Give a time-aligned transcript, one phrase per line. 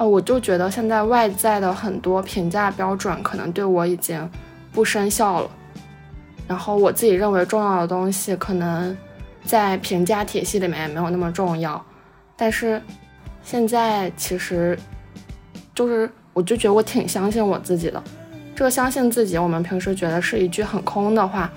[0.00, 4.26] 哦，我就觉得现在外在的很多评价标准可能对我已经
[4.72, 5.50] 不生效了，
[6.48, 8.96] 然后我自己认为重要的东西，可能
[9.44, 11.84] 在评价体系里面也没有那么重要。
[12.34, 12.80] 但是
[13.42, 14.78] 现在其实
[15.74, 18.02] 就是，我就觉得我挺相信我自己的。
[18.56, 21.50] 这个相信自己，我们平时觉得是一句很空的话，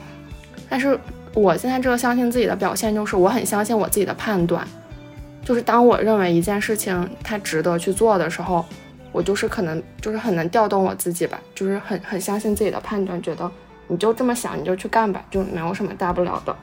[0.67, 0.99] 但是
[1.33, 4.67] 我现在这个相信自己的表现就是，我很相信我自己的判断。
[5.45, 8.65] 就是当我认为一件事情它值得去做的时候，
[9.11, 13.52] 我就是可能就是很能调动我自己吧，就是很很相信自己的判断，觉得
[13.88, 16.55] 你就这么想你就去干吧，就没有什么大不了的。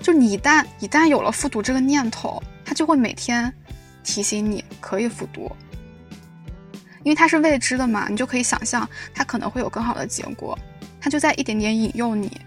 [0.00, 3.52] 就你一旦一旦有了复读这个念头，他就会每天
[4.02, 5.48] 提醒你可以复读。
[7.04, 10.58] 因为它是未知的嘛，你就可以想象它可能会有更好的结果，
[11.00, 12.40] 它就在一点点引诱你。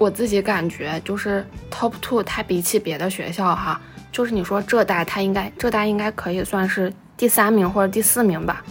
[0.00, 3.80] 我自己感觉就是 Top Two，它比起别的学校哈。
[4.10, 8.64] 就是你说浙大，它应该浙大应该可以算是第三名或者第四名吧，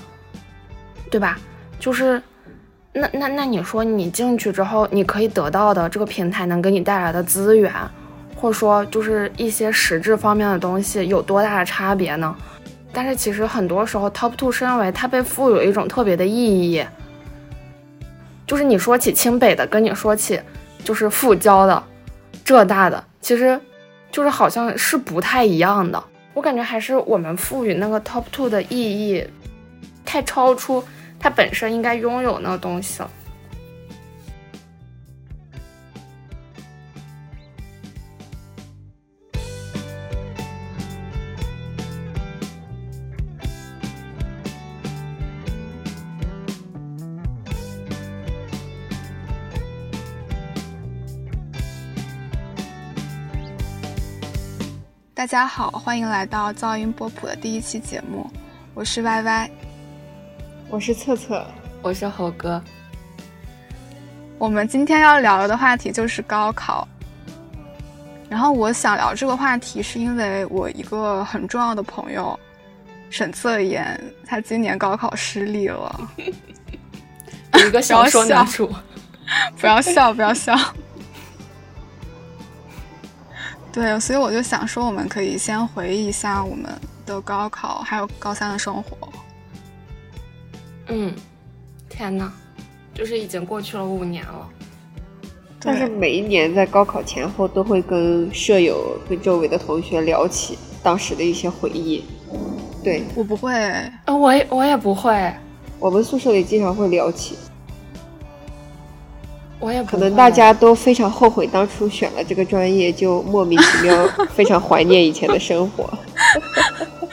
[1.09, 1.37] 对吧？
[1.79, 2.21] 就是
[2.91, 7.71] 那那那你说你进去之后，你可以得到的这个平台能给你带来的资源，
[8.35, 12.35] 或者说就是一些实质方面的东西有多大的差别呢？
[12.91, 16.83] 但是其实很多时候，Top Two 是认为它被赋予一种特别的意义，
[18.47, 20.41] 就是你说起清北的，跟你说起
[20.83, 21.83] 就是复交的、
[22.43, 23.59] 浙大的，其实。
[24.11, 26.03] 就是好像是不太一样的，
[26.33, 29.23] 我感觉还是我们赋予那个 top two 的意义，
[30.05, 30.83] 太超出
[31.19, 33.09] 它本身应该拥有那个东西了。
[55.17, 58.29] 大家好，欢迎来到噪音波普的第一期节目，
[58.75, 59.51] 我是 Y Y，
[60.69, 61.43] 我是策策，
[61.81, 62.61] 我是猴哥。
[64.37, 66.87] 我们今天要聊的话题就是高考。
[68.29, 72.39] 然后我想聊这个话题，是因为我一个很重要的朋友
[73.09, 76.11] 沈策言，他今年高考失利了。
[77.67, 78.71] 一个小说男主，
[79.59, 80.55] 不要笑，不要笑。
[83.77, 86.65] 对，所以我就想说，我们可以先回忆一下我们
[87.05, 88.97] 的高考，还有高三的生活。
[90.87, 91.13] 嗯，
[91.87, 92.33] 天哪，
[92.91, 94.49] 就是已经过去了五年了。
[95.59, 102.03] 但是每一年在高考前后，都会跟舍友、跟周围的同学聊起当时的一些回忆。
[102.83, 103.53] 对我不会，
[104.05, 105.31] 呃，我也我也不会。
[105.77, 107.37] 我们宿舍里经常会聊起。
[109.59, 115.89] 我也可能大家都非常后悔当初选了这个专业，就莫名其妙 非常怀念以前的生活。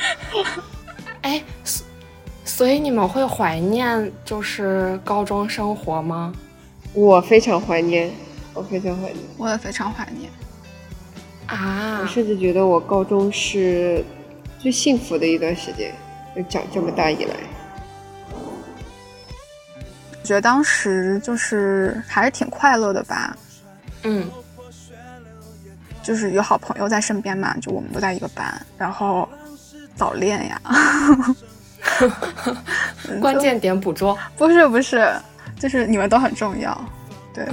[1.22, 1.42] 哎，
[2.44, 6.34] 所以你们会怀念就是高中生活吗？
[6.92, 8.10] 我非常怀念，
[8.52, 10.30] 我非常怀念，我也非常怀念。
[11.46, 12.00] 啊！
[12.02, 14.04] 我甚至觉得我高中是
[14.58, 15.92] 最幸福的一段时间，
[16.36, 17.34] 就长这么大以来。
[20.24, 23.36] 觉得当时就是还是挺快乐的吧，
[24.02, 24.26] 嗯，
[26.02, 29.28] 就是有好朋友在身边嘛，就我们都在一个班，然后
[29.94, 30.60] 早恋呀，
[33.20, 35.14] 关键点捕捉，不是不是，
[35.60, 36.84] 就是你们都很重要，
[37.34, 37.46] 对，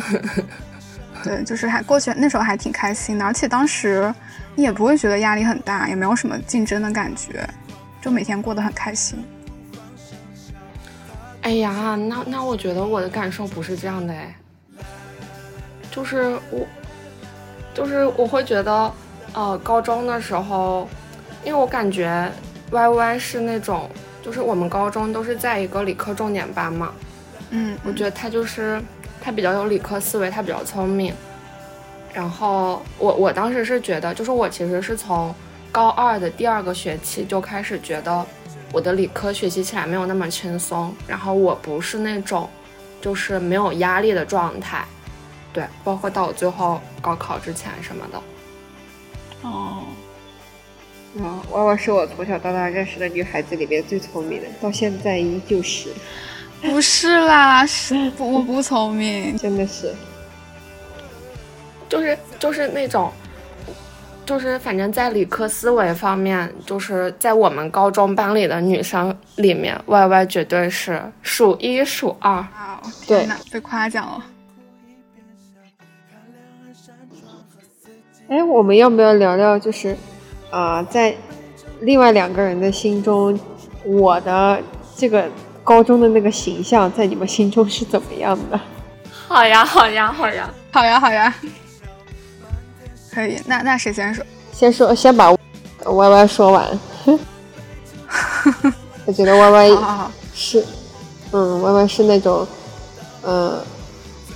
[1.23, 4.13] 对，就是还过去那时候还挺开心的，而且当时
[4.55, 7.47] 你也不会觉得压力很大，也没有什么竞争的感觉，
[8.01, 9.21] 就每天过得很开心。
[11.41, 14.35] 哎呀，那那我觉得我的感受不是这样的哎，
[15.91, 16.67] 就是我，
[17.73, 18.93] 就是我会觉得，
[19.33, 20.87] 呃，高中的时候，
[21.43, 22.31] 因为我感觉
[22.69, 23.89] Y Y 是那种，
[24.21, 26.93] 就是我们高中都是在一个理科重点班嘛，
[27.49, 28.79] 嗯，我觉得他就是
[29.19, 31.11] 他比较有理科思维，他比较聪明，
[32.13, 35.33] 然后我我当时是觉得，就是我其实是从
[35.71, 38.23] 高二的第二个学期就开始觉得。
[38.71, 42.49] 我的理科学习起来没有那么轻松，然后我不是那种，
[43.01, 44.85] 就是没有压力的状态，
[45.51, 48.21] 对，包括到我最后高考之前什么的。
[49.41, 49.83] 哦，
[51.15, 55.89] 嗯，娃娃是我从小到大认识的女孩子里面最聪明的，到现在依旧是。
[56.61, 59.93] 不是啦，是不我不聪明，真的是。
[61.89, 63.11] 就是就是那种，
[64.31, 72.41] 就是反正在理科思维方面，就是在我们高中班里的女生里面，Y Y 绝对是数一数二。
[73.05, 74.25] 对，被夸奖了。
[78.29, 79.59] 哎，我们要不要聊聊？
[79.59, 79.97] 就是，
[80.49, 81.13] 啊，在
[81.81, 83.37] 另外两个人的心中，
[83.83, 84.61] 我的
[84.95, 85.29] 这个
[85.61, 88.57] 高中的那个形象，在你们心中是怎么样的？
[89.27, 91.33] 好呀，好呀，好呀，好呀，好呀。
[93.13, 94.23] 可以，那那谁先说？
[94.53, 95.37] 先说，先把 Y
[95.85, 96.79] Y 说完。
[99.05, 99.77] 我觉得 Y Y
[100.33, 100.65] 是，
[101.31, 102.47] 嗯，Y Y 是那种，
[103.23, 103.61] 呃，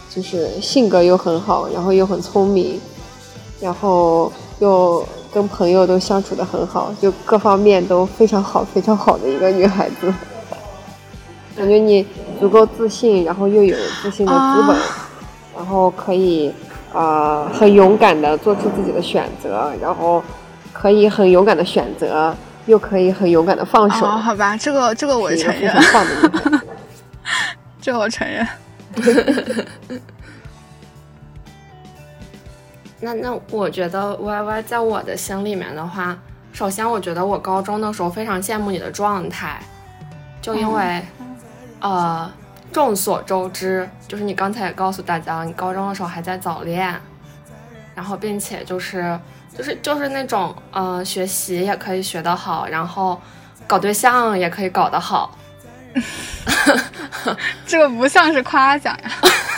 [0.10, 2.80] 就是性格又很好，然后又很聪明。
[3.62, 10.14] 然后又跟朋友都相处的很好，就各方面都非常好、非常好的一个女孩子。
[11.56, 12.06] 感觉你
[12.38, 14.78] 足够自信，然后又有自信的资本，
[15.56, 16.54] 然后可以
[16.96, 20.24] 啊很勇敢的做出自己的选择，然后
[20.72, 22.34] 可以很勇敢的选择，
[22.66, 24.06] 又可以很勇敢的放手。
[24.08, 25.76] 好吧，这个 这个我承认。
[27.82, 28.48] 这我承认。
[33.02, 36.18] 那那我觉得 Y Y 在我的心里面的话，
[36.54, 39.60] 首先我觉得我高中的时候非常羡慕你的状态，
[40.42, 41.06] 就因为，
[41.82, 42.32] 呃，
[42.76, 46.94] 众所周知，就是你刚才也告诉大家，你高中的时候还在早恋，
[47.96, 49.18] 然后并且就是
[49.58, 53.18] 就是就是那种呃学习也可以学得好，然后
[53.66, 55.38] 搞对象也可以搞得好，
[57.66, 59.12] 这个不像是夸奖呀，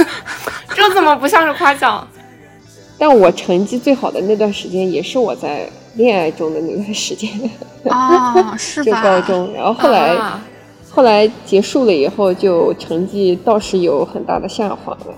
[0.76, 2.08] 这怎么不像是夸奖？
[3.00, 7.32] 但我成绩最好的那段时间，也是我在恋爱中的那段时间
[7.90, 9.02] 啊，是吧？
[9.02, 10.16] 就高中，然后后来，
[10.98, 15.14] 后来结束了以后，就成绩倒是有很大的下滑了。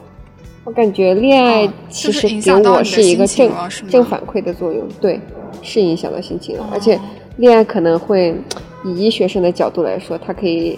[0.66, 3.50] 我感觉恋爱其实给我是一个正
[3.88, 5.22] 正反馈的作用，对，
[5.62, 6.68] 是影响到心情了。
[6.74, 7.00] 而且
[7.38, 8.36] 恋爱可能会
[8.84, 10.78] 以医学生的角度来说，它可以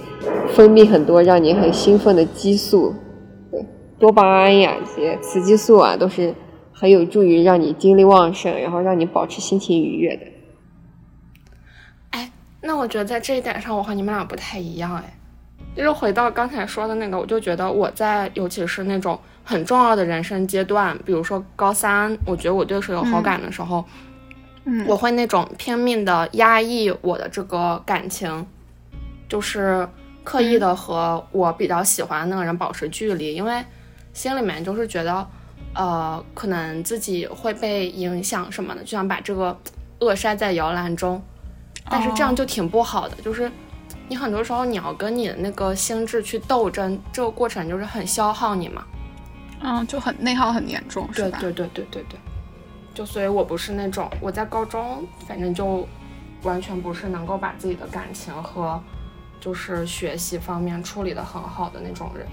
[0.49, 2.93] 分泌很多让你很兴奋的激素，
[3.49, 3.65] 对，
[3.97, 6.31] 多巴胺呀这些雌激素啊，都是。
[6.73, 10.21] 很有助于让你精力旺盛，然后让你保持心情愉悦的。
[12.61, 14.95] 哎，那我觉得在这一点上，我和你们俩不太一样。
[14.95, 15.13] 哎，
[15.75, 23.83] 就是回到刚才说的那个，我就觉得我在尤其是那种很重要的人生阶段，比如说高三，我觉得我对谁有好感的时候，
[24.65, 28.45] 嗯，我会那种拼命的压抑我的这个感情，
[29.27, 29.87] 就是
[30.23, 33.63] 刻意的和我比较喜欢的那个人保持距离，因为
[34.13, 35.27] 心里面就是觉得。
[35.73, 39.57] 呃，可能自己会被影响什么的，就想把这个
[39.99, 41.23] 扼杀在摇篮中，
[41.91, 43.15] 但是这样就挺不好的。
[43.17, 43.51] 就是
[44.07, 48.83] 你很多时候你要跟你的那个心智去斗争，这个过程就是很消耗你嘛。
[49.61, 51.37] 嗯，就很内耗很严重，是吧？
[51.39, 52.19] 对对对对对对。
[52.93, 55.87] 就所以我不是那种我在高中反正就
[56.43, 58.81] 完全不是能够把自己的感情和
[59.39, 62.27] 就是学习方面处理的很好的那种人。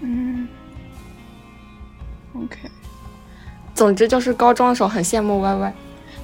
[0.00, 0.48] 嗯。
[2.34, 2.58] OK，
[3.74, 5.74] 总之就是高中的时候很羡慕 Y Y。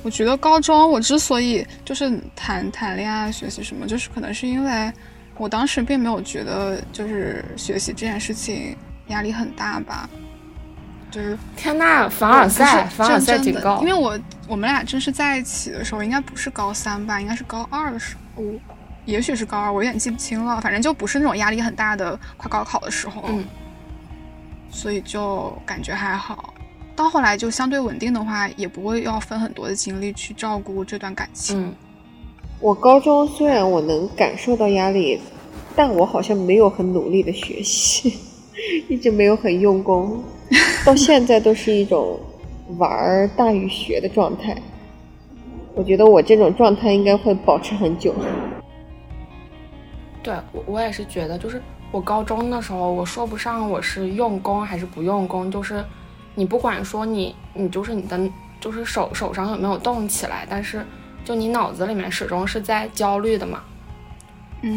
[0.02, 4.93] 我觉得高中我之所以就是谈谈恋爱、学习什么，就是可能是因为
[5.37, 8.76] 我当时并没有觉得就是学习这件事情
[9.09, 10.09] 压力很大吧。
[11.11, 13.81] 就是天呐，凡尔赛，凡尔赛警告！
[13.81, 17.19] 因为我我们俩正式在一起的时候，应该不是高三吧？
[17.19, 18.45] 应该是高二的时候，
[19.07, 20.61] 也许是高二，我有点记不清了。
[20.61, 23.25] 反正就不是那种压力很大的快高考的时候。
[23.28, 23.45] 嗯。
[24.71, 26.52] 所以就感觉还好，
[26.99, 31.57] 到后来就相对稳定的话，也不会要分很多的精力去照顾这段感情。
[31.62, 31.73] 嗯，
[32.59, 35.21] 我高中虽然我能感受到压力，
[35.76, 38.12] 但我好像没有很努力的学习，
[38.90, 40.21] 一直没有很用功，
[40.85, 42.19] 到现在都是一种
[42.78, 44.61] 玩大于学的状态。
[45.76, 48.12] 我觉得我这种状态应该会保持很久。
[50.21, 51.62] 对，我我也是觉得，就是。
[51.90, 55.83] 我高中的时候，我说不上我是用功还是不用功，就是
[56.38, 58.16] 你不管说你你就是你的
[58.61, 60.87] 就是手手上有没有动起来，但是
[61.25, 63.61] 就你脑子里面始终是在焦虑的嘛。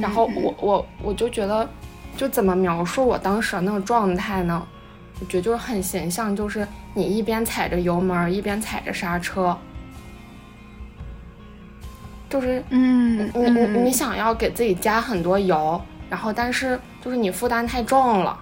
[0.01, 1.70] 然后我我我就觉得，
[2.18, 4.65] 就怎么描述我当时的那个状态呢？
[5.20, 9.56] 我觉得就是很形象，就是你一边踩着油门，一边踩着刹车，
[12.27, 16.80] 就是嗯，你你你想要给自己加很多油，然后但是。
[17.03, 18.39] 就是你负担太重了，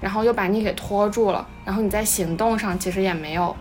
[0.00, 3.54] 然后又把你给拖住了，然后你在行动上其实也没有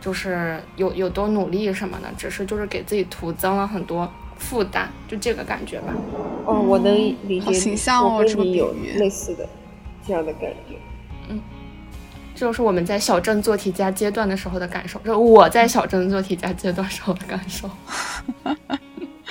[0.00, 5.94] 就是有有多努力什么的，只是就是给自己徒增了很多负担，就这个感觉吧。
[6.44, 9.48] 哦，我能理解，形象哦，跟你有类似的
[10.06, 10.76] 这样的感觉。
[11.28, 11.40] 嗯，
[12.34, 17.68] 这就是我们在小镇做题家阶段的时候的感受，就我在小镇做题家阶段时候的感受。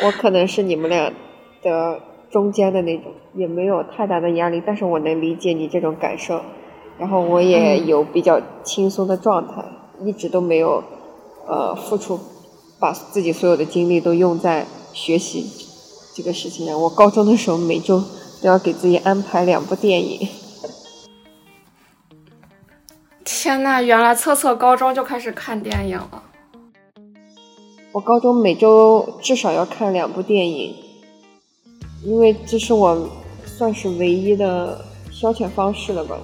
[0.03, 1.11] 我可能是你们俩
[1.63, 1.99] 的
[2.29, 6.41] 中间的那种，也没有太大的压力，但是我能理解你这种感受。
[7.00, 9.63] 然后我也有比较轻松的状态，
[10.03, 10.84] 一直都没有
[11.48, 12.19] 呃付出，
[12.79, 15.46] 把自己所有的精力都用在学习
[16.15, 16.81] 这个事情上。
[16.81, 18.00] 我高中的时候每周
[18.41, 20.27] 都要给自己安排两部电影。
[23.24, 26.24] 天呐，原来测测高中就开始看电影了。
[27.91, 30.75] 我高中每周至少要看两部电影，
[32.03, 33.09] 因为这是我
[33.45, 36.17] 算是唯一的消遣方式了吧。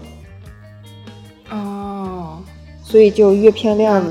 [1.50, 2.40] 哦，
[2.84, 4.04] 所以就阅片量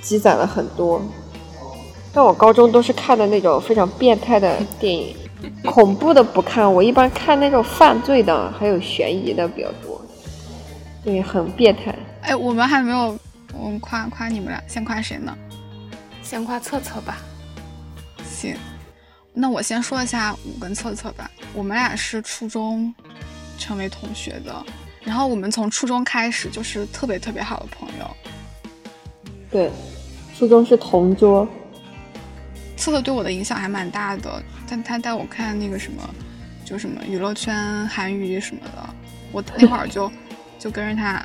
[0.00, 1.02] 积攒了很多。
[2.12, 5.16] 但我高中都是看的那种非常变态的电影，
[5.66, 10.00] 恐怖的不看，我一般看那种犯罪的，还有悬疑的比较多。
[11.02, 11.94] 对，很变态。
[12.22, 13.18] 哎，我们还没有，
[13.52, 15.36] 我们夸夸你们俩，先夸谁呢？
[16.22, 17.18] 先夸策策吧。
[18.24, 18.54] 行，
[19.34, 21.30] 那我先说一下我跟策策吧。
[21.52, 22.94] 我们俩是初中
[23.58, 24.64] 成为同学的。
[25.02, 28.16] 然后我们从初中开始就是特别特别好的朋友。
[29.50, 29.70] 对，
[30.38, 31.46] 初中是同桌。
[32.76, 36.02] 策策对我的影响还蛮大的，但他带我看那个什么，
[36.64, 38.94] 就什么娱乐圈韩娱什么的，
[39.30, 40.10] 我那会儿就
[40.58, 41.22] 就跟着他。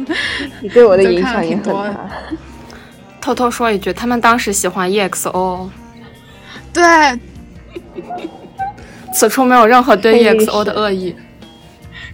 [0.60, 2.10] 你对我的影响也很大。
[3.20, 5.70] 偷偷说一句，他们当时喜欢 EXO。
[6.72, 6.82] 对，
[9.14, 11.14] 此处没有任何对 EXO 的恶意。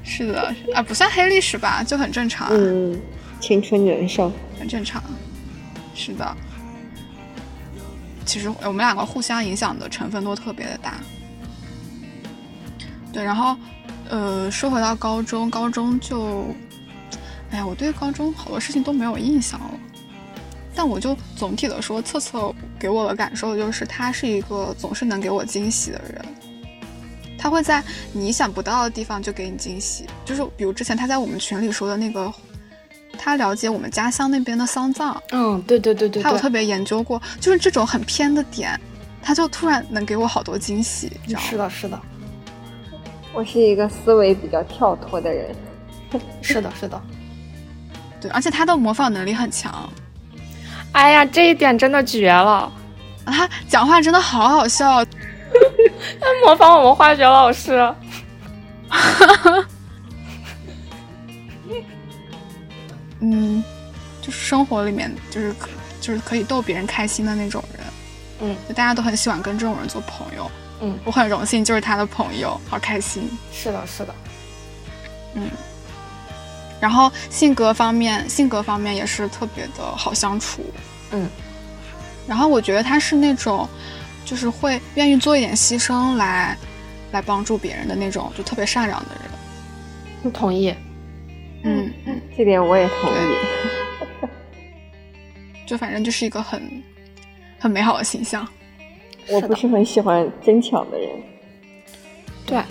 [0.02, 2.48] 是的，啊，不算黑历史吧，就很正常。
[2.50, 2.98] 嗯，
[3.40, 5.02] 青春年少，很正常。
[5.94, 6.36] 是的，
[8.24, 10.94] 其实我们两个互相影响的成分都特别的大。
[13.12, 13.56] 对，然后，
[14.08, 16.46] 呃，说回到高中，高中就，
[17.50, 19.70] 哎呀，我对高中好多事情都没有印象了。
[20.78, 26.24] 但我就总体的说，策策给我的感受就是，他是一个总是能给我惊喜的人。
[27.36, 27.82] 他会在
[28.12, 32.32] 你意想不到的地方就给你惊喜，就是比如之前他在我们群里说的那个，
[33.18, 38.80] 他了解我们家乡那边的丧葬，嗯，对对对对，他有特别研究过，就是这种很偏的点，
[39.20, 42.00] 他就突然能给我好多惊喜，是的，是的，
[43.34, 45.52] 我是一个思维比较跳脱的人，
[46.40, 47.02] 是的，是的，
[48.20, 49.92] 对，而且他的模仿能力很强，
[50.92, 52.72] 哎呀，这一点真的绝了，
[53.26, 55.04] 他讲话真的好好笑。
[56.20, 57.94] 他模仿我们化学老师，
[63.20, 63.64] 嗯，
[64.20, 67.86] 就是生活里面就是可就是可以逗别人开心的那种人，
[68.40, 73.28] 嗯，就大家都很喜欢跟这种人做朋友，嗯，我很荣幸就是他的朋友，好开心。
[73.50, 74.14] 是的，是的，
[75.34, 75.48] 嗯，
[76.80, 80.62] 然后性格方面，性格方面也是特别的好相处，
[81.12, 81.28] 嗯，
[82.26, 83.68] 然后我觉得他是那种。
[84.24, 86.54] 就是会愿意做一点牺牲来，
[87.12, 89.08] 来帮助别人的那种，就特别善良的
[90.22, 90.30] 人。
[90.34, 90.74] 同意。
[91.64, 91.90] 嗯，
[92.36, 94.28] 这点我也同意。
[95.66, 96.62] 就反正就是一个很，
[97.58, 98.46] 很美好的形象。
[99.28, 101.08] 我不是很喜欢争抢的人。
[102.44, 102.62] 对，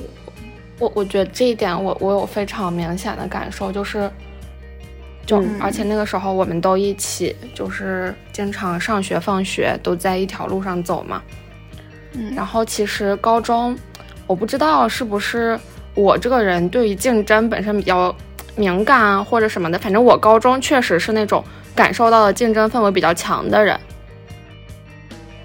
[0.79, 4.10] 我我觉得这一点我我有非常明显的感受，就是，
[5.25, 11.22] 就而且那个时候我们都一起，就是经常上学放学都在一条路上走嘛。
[12.13, 13.77] 嗯然后其实高中，
[14.25, 15.60] 我不知道是不是
[15.93, 18.15] 我这个人对于竞争本身比较
[18.55, 19.77] 敏感啊，或者什么的。
[19.77, 21.43] 反正我高中确实是那种
[21.75, 23.79] 感受到了竞争氛围比较强的人。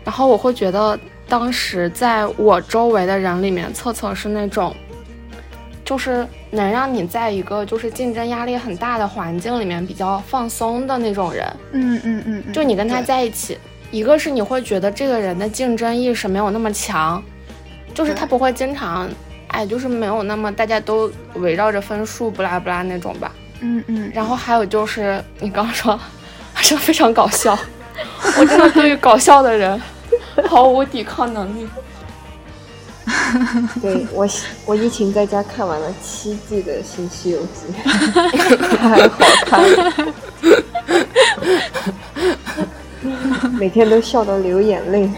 [0.04, 0.98] 然后我会觉得，
[1.28, 4.74] 当时在我周围的人里面，策策是那种，
[5.84, 11.46] 就是能让你在一个就是竞争压力很大的环境里面比较放松的那种人。
[11.72, 13.58] 嗯嗯嗯，就你跟他在一起。
[13.90, 17.22] 一个是你会觉得这个人的竞争意识没有那么强，
[17.92, 19.06] 就是他不会经常，
[19.48, 23.30] 哎，就是没有那么大家都围绕着分数不拉不拉那种吧。
[23.60, 24.10] 嗯嗯。
[24.14, 26.00] 然后还有就是你刚刚说，
[26.62, 27.58] 真的非常搞笑，
[28.38, 29.78] 我真的对于搞笑的人
[30.48, 31.68] 毫无抵抗能力。
[33.80, 34.28] 对我，
[34.66, 37.72] 我疫情在家看完了七季的新西游记，
[38.76, 39.08] 太好
[39.46, 40.14] 看了。
[43.58, 45.10] 每天都笑到流眼泪。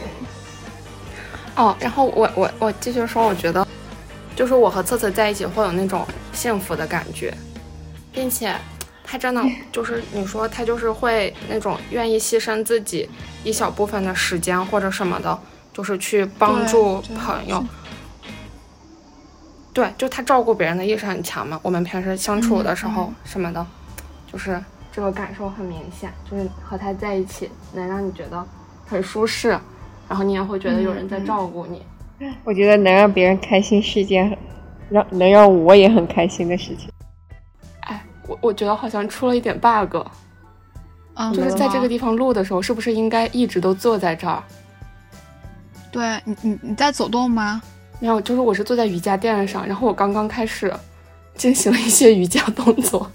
[1.56, 3.66] 哦，然后我我我继续说，我觉得
[4.34, 7.32] 就是我和策策在一起会有那种幸福的感觉，
[8.12, 8.54] 并且
[9.04, 13.08] 他真的就是你说他就是会那种愿意牺牲自己
[13.44, 15.38] 一小部分的时间或者什么的，
[15.72, 17.64] 就是去帮助朋友。
[19.74, 21.60] 对，就他照顾别人的意识很强嘛。
[21.62, 23.66] 我们平时相处的时候什么的，
[24.32, 24.62] 就是
[24.92, 28.46] 这个感受很明显，就是和他在一起能让你觉得
[28.86, 29.48] 很舒适，
[30.08, 31.82] 然后你也会觉得有人在照顾你。
[32.44, 34.38] 我觉得能让别人开心是一件
[34.88, 36.88] 让能让我也很开心的事情。
[37.80, 39.96] 哎，我我觉得好像出了一点 bug，
[41.34, 44.40] 就是在这个地方录的时候，是不是应该一直都坐在这儿？
[45.90, 47.60] 对你，你你在走动吗？
[48.04, 50.70] 没有，就是我是坐在瑜伽垫上，然后我刚刚开始
[51.36, 53.10] 进行了一些瑜伽动作，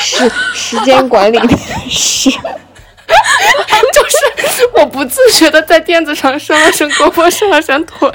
[0.00, 1.48] 时时间管理的
[1.90, 2.30] 是，
[3.92, 8.10] 就是我不自觉的在垫子上伸了伸胳膊，伸了伸腿。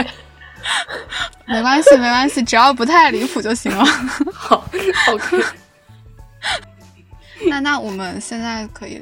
[1.46, 3.86] 没关系，没关系，只要不太离谱就行了。
[4.34, 4.68] 好
[5.12, 5.38] ，OK。
[7.46, 9.00] 那那我们现在可以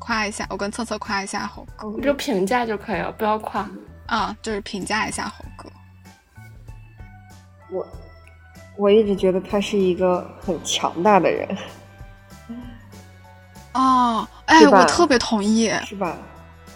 [0.00, 3.64] 夸一下，我跟策策夸一下猴哥，就评价就可以了，不要夸。
[4.12, 5.70] 啊，就是评价一下猴哥。
[7.70, 7.86] 我
[8.76, 11.48] 我一直觉得他是一个很强大的人。
[13.72, 16.14] 哦，哎，我特别同意，是吧？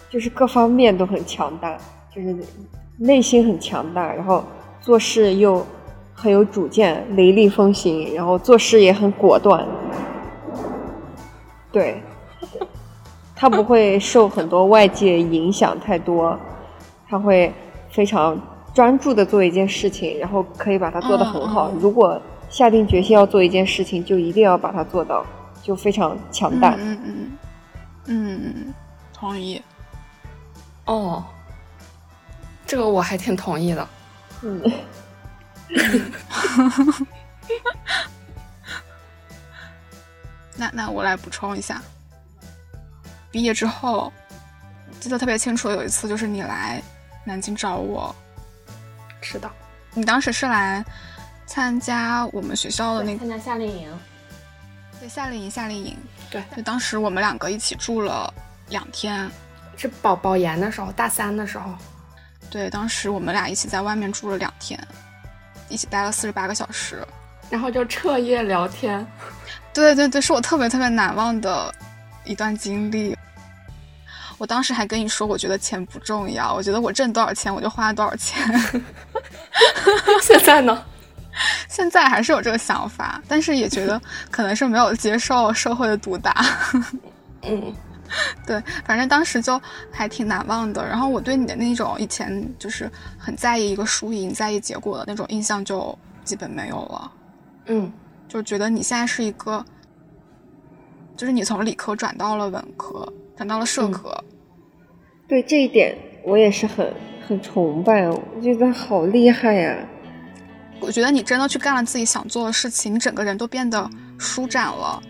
[0.09, 1.77] 就是各方面都很强大，
[2.09, 2.35] 就是
[2.97, 4.43] 内心很强大，然后
[4.81, 5.63] 做事又
[6.15, 9.63] 很有主见，雷厉风行，然后做事也很果断。
[11.71, 12.01] 对，
[13.37, 16.35] 他不会受很多外界影响太多。
[17.09, 17.53] 他会
[17.89, 18.39] 非常
[18.73, 21.71] 专注的做一件事情，然后可以把它做得很好。
[21.79, 25.25] 如果下定决心要做一件事情，就一定要把它做到，
[25.61, 26.75] 就非常强大。
[26.77, 27.37] 嗯嗯
[28.05, 28.73] 嗯嗯，
[29.13, 29.61] 同意。
[30.85, 31.23] 哦，
[32.65, 33.87] 这个我还挺同意的。
[34.43, 34.61] 嗯。
[40.55, 41.81] 那那我来补充一下，
[43.29, 44.11] 毕业之后
[44.99, 46.81] 记得特别清楚，有一次就是你来。
[47.27, 48.15] 南京找我，
[49.19, 49.51] 是的，
[49.93, 50.81] 你当时是来
[51.45, 53.89] 参加我们学校的那个参加夏令营，
[54.97, 55.97] 对夏令营夏令营，
[56.31, 58.33] 对，就当时我们两个一起住了
[58.69, 59.29] 两天，
[59.75, 61.75] 是保保研的时候，大三的时候，
[62.49, 64.79] 对，当时我们俩一起在外面住了两天，
[65.67, 67.05] 一起待了四十八个小时，
[67.49, 69.05] 然后就彻夜聊天，
[69.73, 71.75] 对对对，是我特别特别难忘的
[72.23, 73.16] 一段经历。
[74.37, 78.41] 我当时还跟你说，我觉得钱不重要，我觉得我挣多少钱我就花多少钱。
[80.21, 80.83] 现在呢？
[81.69, 86.33] 现在还是有这个想法，但是也觉得可能是没有接受社会的毒打。
[87.43, 87.71] 嗯，
[88.45, 90.83] 对，反正当时就还挺难忘的。
[90.83, 97.11] 然后我对你的那种以前就是很在意一个输赢、在意结果的那种印象就基本没有了。
[97.67, 97.91] 嗯，
[98.27, 99.63] 就觉得你现在是一个，
[101.15, 103.07] 就是你从理科转到了文科。
[103.37, 104.11] 转到了社科，
[105.27, 106.91] 对这一点我也是很
[107.27, 109.77] 很崇拜，我觉得好厉害呀！
[110.79, 115.01] 我觉得你真的去干了自己想做的事情，你整个人都变得舒展了。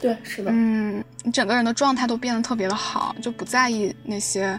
[0.00, 4.56] 对，是的，嗯，你整个人的状态都变得特别的好，就不在意那些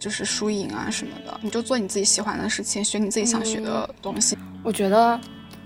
[0.00, 4.36] 就是输赢啊什么的，你就做你自己喜欢的事情，学你自己想学的东西。
[4.64, 5.20] 我觉得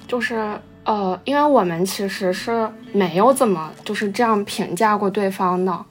[0.06, 5.84] 就是呃，因为我们其实是没有怎么就是这样评价过对方的。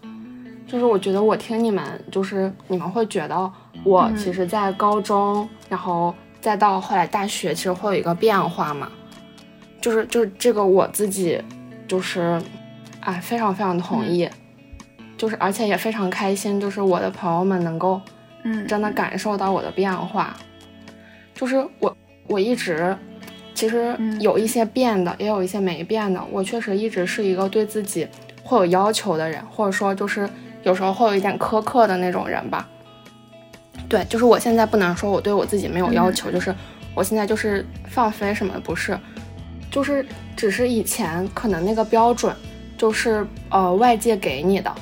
[0.67, 3.51] 就是我觉得我听你们，就是你们会觉得
[3.83, 8.91] 我其实，在高中，然后再到后来大学，其实会有一个变化嘛。
[9.79, 11.39] 就是就是这个我自己，
[11.87, 12.41] 就是，
[13.01, 14.27] 哎，非常非常同意。
[15.15, 18.01] 就是而且也非常开心，就是我的朋友们能够，
[18.43, 20.35] 嗯，真的感受到我的变化。
[21.35, 21.95] 就是我
[22.27, 22.97] 我一直，
[23.53, 26.19] 其实有一些变的，也有一些没变的。
[26.31, 28.07] 我确实一直是一个对自己
[28.43, 30.27] 会有要求的人，或者说就是。
[30.65, 32.67] 有时候会有一点苛刻的那种人吧，
[33.87, 36.53] 对，就是我现在不能说我对我自己没有要求，就是
[36.95, 38.99] 我现在就是放飞什么，不是，
[39.69, 40.03] 就是
[40.35, 42.35] 只是以前可能那个标准
[42.79, 44.73] 就是呃外界给你的，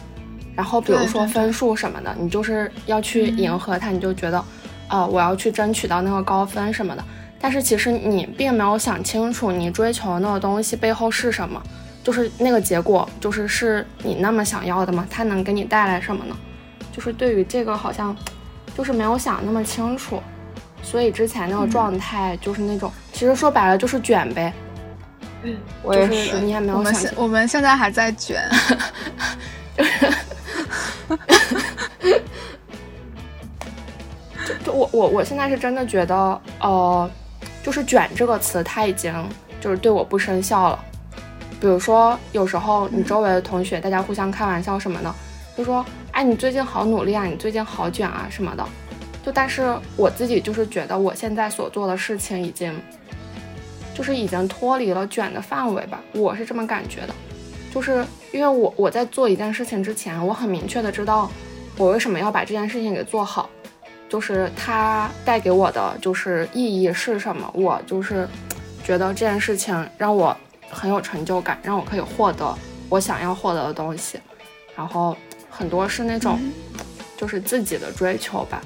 [0.55, 4.41] 然后比如说分数什么的，你就是要去迎合他，你就觉得
[4.87, 7.03] 啊我要去争取到那个高分什么的，
[7.41, 11.61] 但是其实你并没有想清楚你追求那个东西背后是什么。
[12.03, 15.07] 就是那个结果，就是是你那么想要的吗？
[15.09, 16.35] 它能给你带来什么呢？
[16.91, 18.15] 就是对于这个，好像
[18.77, 20.21] 就是没有想那么清楚，
[20.83, 24.53] 所以之前那个状态就是那种，其实说白了就是卷呗。
[25.43, 26.39] 嗯，我也是。
[26.39, 28.47] 你也没有想，我们现在还在卷。
[29.77, 30.13] 就是，
[34.65, 37.09] 就我我我现在是真的觉得，呃，
[37.63, 39.13] 就是“卷”这个词，它已经
[39.59, 40.85] 就是对我不生效了。
[41.63, 45.15] 比如说有时候你周围的同学大家互相开玩笑什么的，
[45.57, 48.67] 就说哎你最近好努力啊，你最近好卷啊什么的。
[49.23, 52.77] 就但是我自己就是觉得我现在所做的事情已经，
[53.95, 57.15] 就是已经脱离了卷的范围吧，我是这么感觉的。
[57.73, 61.31] 就是因为我我在做一件事情之前，我很明确的知道
[61.77, 63.49] 我为什么要把这件事情给做好，
[64.09, 67.49] 就是它带给我的就是意义是什么。
[67.53, 68.27] 我就是
[68.83, 70.35] 觉得这件事情让我
[70.73, 72.53] 很有成就感，让我可以获得
[72.89, 74.19] 我想要获得的东西。
[74.75, 75.15] 然后
[75.49, 76.39] 很多是那种
[77.15, 78.61] 就是自己的追求吧。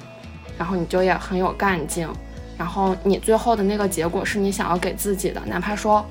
[0.58, 2.08] 然后你就也很有干劲，
[2.56, 6.04] 然后你最后的那个结果是你想要给自己的，哪怕说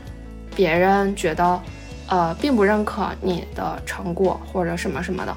[0.56, 1.62] 别人觉得，
[2.08, 5.36] 呃，并不认可你的成果或者什么什么的，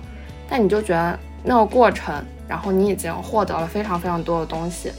[0.49, 4.93] 但你就觉得那个过程，然后你已经获得了非常非常多的东西，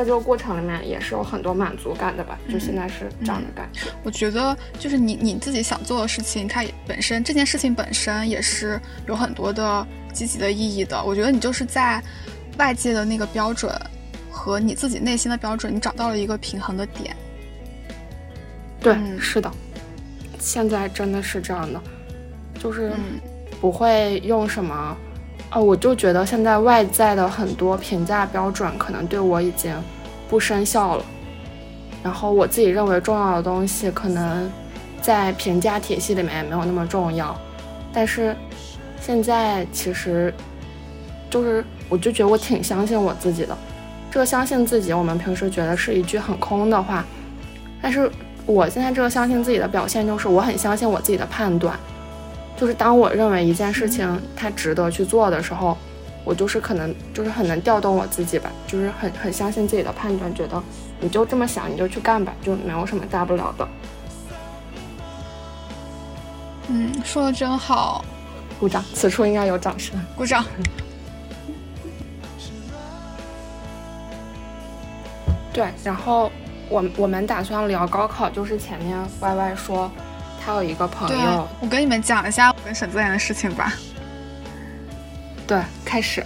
[0.00, 2.38] 在这个过程里面也是有很多满足感的吧？
[2.50, 3.90] 就现在是这样的感觉。
[4.02, 11.04] 我觉得就是你你自己想做的事情，它本身这件事情本身也是有很多的积极的意义的。
[11.04, 12.02] 我觉得你就是在。
[12.58, 13.72] 外界的那个标准
[14.30, 17.16] 和你自己内心的标准，你找到了一个平衡的点。
[18.78, 19.50] 对，是的，
[20.38, 21.80] 现在真的是这样的，
[22.58, 22.92] 就是
[23.62, 24.94] 不会用什么，
[25.52, 29.74] 哦，我就觉得现在外在的很多评价标准可能对我已经
[30.28, 31.04] 不生效了，
[32.02, 34.50] 然后我自己认为重要的东西，可能
[35.00, 37.36] 在评价体系里面也没有那么重要，
[37.92, 38.36] 但是
[39.00, 40.32] 现在其实
[41.28, 41.64] 就是。
[41.90, 43.58] 我就觉得我挺相信我自己的，
[44.12, 47.04] 这个相信自己，我们平时觉得是一句很空的话，
[47.82, 48.08] 但是
[48.46, 51.76] 我现在这个相信自己的表现就是我很相信我自己的判断，
[52.60, 55.74] 就是当我认为一件事情它值得去做的时候，
[56.26, 60.62] 我就是可能就是很能调动我自己吧，就是很很相信自己的判断，觉得
[61.00, 63.66] 你就这么想你就去干吧，就没有什么大不了的。
[66.68, 68.04] 嗯，说的真好，
[68.60, 70.44] 鼓掌，此处应该有掌声，鼓掌。
[75.50, 76.30] 对，然后
[76.68, 79.90] 我我们打算聊高考，就是前面 Y Y 说
[80.44, 83.74] 他有一个朋友，我跟你们讲一下我跟沈自然的事情吧。
[85.46, 86.24] 对，开始。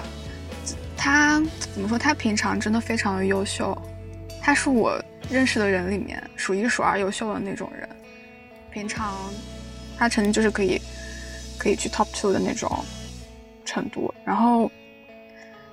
[0.96, 1.98] 他怎么说？
[1.98, 3.76] 他平常真的非常的优秀，
[4.40, 4.98] 他是我
[5.28, 7.88] 认识的人里面数一数二优秀的那种人。
[8.70, 9.14] 平常
[9.98, 10.80] 他成绩就是可以
[11.58, 12.84] 可以去 top two 的那种
[13.64, 14.12] 程度。
[14.24, 14.70] 然后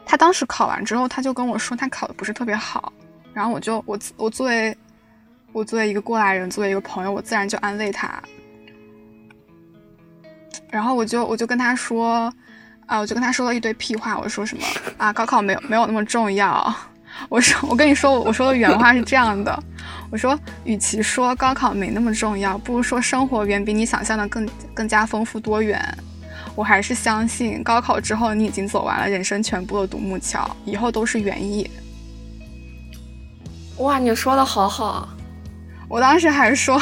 [0.06, 2.92] 他当时考完之后，他就跟我说他考的不是特别好。
[3.34, 4.76] 然后我就我我作为
[5.52, 8.22] 我作为一个过来人，作为一个朋友，我自然就安慰他。
[10.70, 12.34] 然后我就我就跟他说，
[12.86, 14.18] 啊，我就跟他说了一堆屁话。
[14.18, 14.64] 我说什么
[14.98, 15.12] 啊？
[15.12, 16.74] 高考没有没有那么重要。
[17.28, 19.62] 我说我跟你说，我说的原话是这样的。
[20.10, 25.82] 我说，与其说高考没那么重要，不如说生活远比你想象的更更加丰富多元。
[26.56, 31.70] 我还是相信，高考之后你已经走完了人生全部的独木桥，以后都是原野。
[33.78, 35.10] 哇，你说的好好！
[35.92, 36.82] 我当时还是说，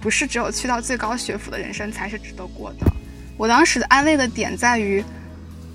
[0.00, 2.86] 不是只有去到最高学府的人生才是值得过的。
[3.36, 5.04] 我当时的安慰的点在于，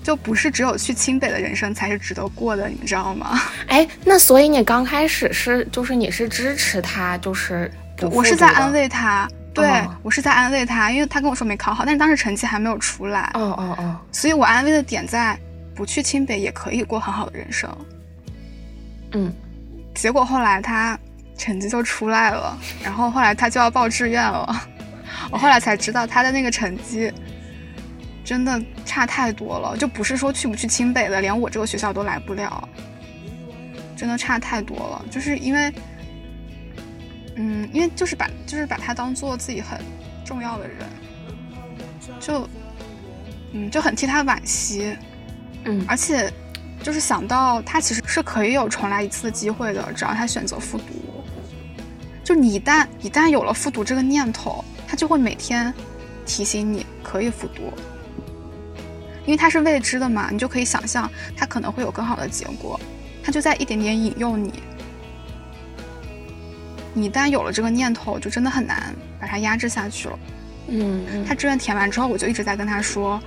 [0.02, 3.38] 就不是只有去清北的人生才是值得过的，你们知道吗？
[3.68, 7.70] 哎，那所以你刚开始是就是你是支持他，就是
[8.10, 9.70] 我是在安慰他，对
[10.02, 13.30] 我是在安慰他，因为他跟我说没考好，但是当时成绩还没有出来。
[13.34, 14.00] 哦哦哦！
[14.10, 15.38] 所以我安慰的点在，
[15.74, 17.70] 不去清北也可以过很好的人生。
[19.12, 19.30] 嗯。
[19.94, 20.98] 结果后来他
[21.42, 24.68] 成绩就出来了，然后后来他就要报志愿了。
[25.28, 27.12] 我后来才知道他的那个成绩
[28.24, 32.68] 真的差太多了，就不是说去不去清北的，连我这个学校都来不了，
[33.96, 35.04] 真的差太多了。
[35.10, 35.72] 就是因为，
[37.34, 39.80] 嗯，因为就是把就是把他当做自己很
[40.24, 40.76] 重要的人，
[42.20, 42.48] 就
[43.50, 44.96] 嗯就很替他惋惜，
[45.64, 46.32] 嗯，而且。
[46.82, 50.84] 就是想到他其实是可以有重来一次的机会的，只要他选择复读。
[52.24, 55.72] 就你一旦一旦有了复读这个念头，他就会每天
[56.24, 57.72] 提醒你可以复读，
[59.24, 62.80] 因为它是未知的嘛，你就可以想象他可能会有更好的结果，
[63.22, 64.52] 他就在一点点引诱你。
[66.94, 70.18] 你一旦有了这个念头，就真的很难把它压制下去了。
[70.68, 73.20] 嗯，他志愿填完之后，我就一直在跟他说，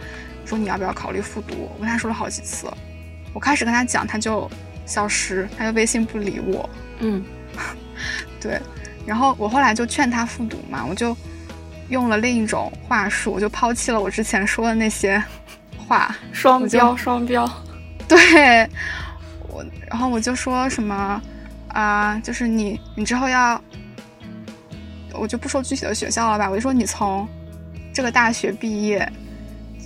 [0.45, 1.69] 说你要不要考虑复读？
[1.73, 2.67] 我跟他说了好几次。
[3.33, 4.49] 我开始跟他讲，他就
[4.85, 6.69] 消失，他就微信不理我。
[6.99, 7.21] 嗯，
[8.39, 8.61] 对。
[9.05, 11.15] 然后我后来就劝他复读嘛，我就
[11.89, 15.23] 用了另一种话术，我就抛弃了我之前说的那些
[15.87, 16.15] 话。
[16.31, 17.49] 双标，双标。
[18.07, 18.67] 对，
[19.49, 21.21] 我然后我就说什么
[21.67, 23.61] 啊，就是你，你之后要，
[25.13, 27.27] 我就不说具体的学校了吧，我就说你从
[27.93, 29.11] 这个大学毕业，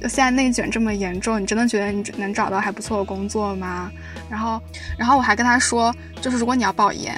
[0.01, 3.91] 就现在内卷这么严重，你真的觉得你能找到还不错的工作吗？
[4.29, 4.61] 然后，
[4.97, 7.15] 然后我还跟他说，就是如果你要保研，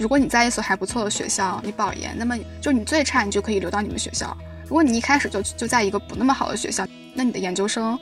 [0.00, 4.34] 如果你在一所还不错的学校，你保研，那么就你最差你就可以留到你们学校。
[4.64, 7.98] 如果你一开始就就在一个不那么好的学校，那你的研究生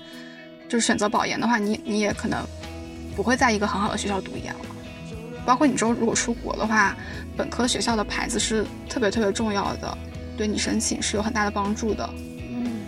[0.69, 2.47] 就是选择保研的话，你你也可能
[3.17, 4.61] 不会在一个很好的学校读研了。
[5.45, 6.97] 包括你之后如果出国的话，
[7.37, 9.99] 本科学校的牌子是特别特别重要的，
[10.37, 12.09] 对你申请是有很大的帮助的。
[12.49, 12.87] 嗯，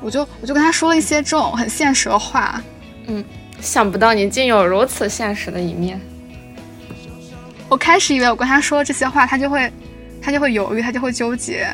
[0.00, 2.62] 我就我就跟他说了一些这种很现实的话。
[3.06, 3.22] 嗯，
[3.60, 6.00] 想不到你竟有如此现实的一面。
[7.72, 9.72] 我开始以为我跟他说这些话，他就会
[10.20, 11.66] 他就会犹豫，他就会纠结。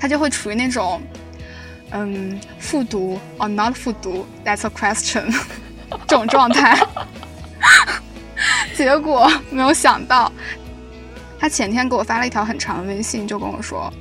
[0.00, 1.02] 他就会处于那种，
[1.90, 5.30] 嗯，复读 or not 复读，that's a question
[6.08, 6.78] 这种状态。
[8.74, 10.32] 结果没有想到，
[11.38, 13.92] 他前天给我发了一条很长的微信，就跟我说，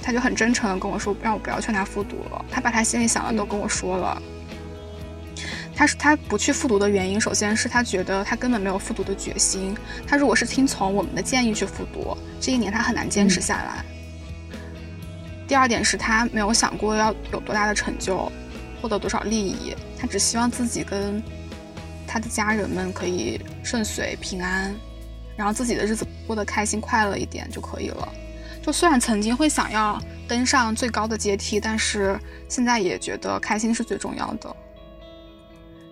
[0.00, 2.44] 他就很真诚的跟我说，让我不要劝他复读了。
[2.52, 4.22] 他把他心里想的都跟我说了。
[5.76, 9.76] 他是他不去复读的原因，首先是他觉得他根本没有复读的决心。
[10.06, 13.84] 他如果是听从我们的建议去复读，这一年他很难坚持下来。
[15.46, 18.32] 第二点是他没有想过要有多大的成就，
[18.80, 21.22] 获得多少利益，他只希望自己跟
[22.06, 24.74] 他的家人们可以顺遂平安，
[25.36, 28.08] 然后自己的日子过得开心快乐一点就可以了。
[28.62, 34.56] 就虽然曾经会想要登上最高的阶梯，但是现在也觉得开心是最重要的。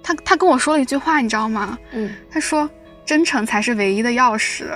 [0.05, 1.77] 他他跟我说了一句话，你知道吗？
[1.93, 2.69] 嗯，他说
[3.07, 4.67] 真诚才是唯一的钥匙。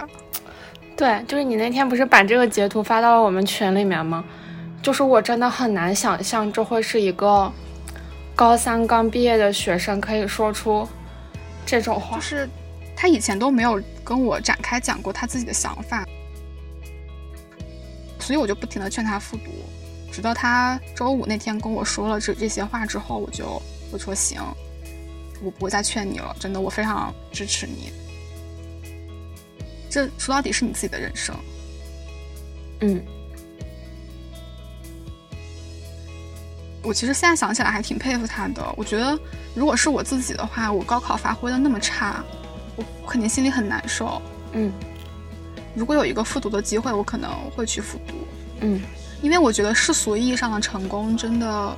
[0.97, 4.25] 对，就是你那天不是把这个截图发到了我们群里面吗？
[4.83, 7.53] 就是我真的很难想象，这会是一个
[8.35, 10.89] 高三刚毕业的学生可以说出
[11.67, 12.17] 这种话。
[12.17, 12.49] 就是
[12.97, 16.05] 他以前都没有跟我展开讲过他自己的想法，
[18.19, 19.51] 所以我就不停的劝他复读，
[20.11, 23.61] 直到他周五那天跟我说了这这些话之后，我就
[23.93, 24.43] 我说行，
[25.43, 27.93] 我不会再劝你了，真的，我非常支持你。
[29.91, 31.35] 这说到底是你自己的人生，
[32.81, 33.03] 嗯。
[36.81, 38.65] 我其实现在想起来还挺佩服他的。
[38.77, 39.19] 我觉得，
[39.55, 42.25] 如果是我自己的话，我高考发挥的那么差，
[42.77, 44.23] 我肯定心里很难受。
[44.53, 44.73] 嗯，
[45.75, 48.15] 如果有一个复读的机会，我可能会去复读。
[48.61, 48.81] 嗯，
[49.21, 51.77] 因为我觉得世俗意义上的成功，真的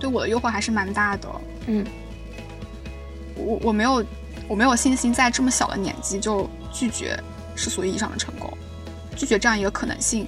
[0.00, 1.28] 对我的诱惑还是蛮大的。
[1.66, 1.86] 嗯，
[3.36, 4.04] 我我没有
[4.48, 7.18] 我没有信心在这么小的年纪就拒绝
[7.54, 8.52] 世俗意义上的成功，
[9.16, 10.26] 拒绝这样一个可能性。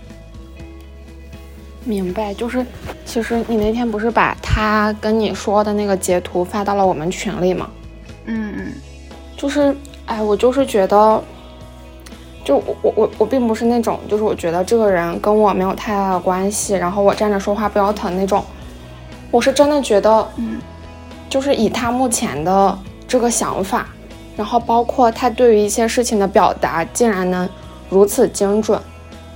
[1.84, 2.64] 明白，就是
[3.04, 7.68] 其实你那天不是把他跟你说的那个截图发到了我们群里吗？
[8.24, 8.72] 嗯嗯，
[9.36, 11.22] 就是哎，我就是觉得，
[12.42, 18.42] 就我我我我并不是那种，就是我觉得这个人跟我没有太大的关系，然后我站着说话不腰疼那种。
[19.30, 20.58] 我是真的觉得，嗯，
[21.28, 23.86] 就是以他目前的这个想法，
[24.36, 27.48] 然后包括他对于一些事情的表达，竟然能
[27.88, 28.80] 如此精准。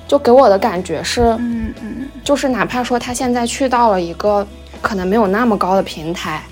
[0.07, 4.47] 就给我的感觉是，嗯嗯，就是哪怕说他现在去到了一个
[4.81, 6.43] 可能没有那么高的平台，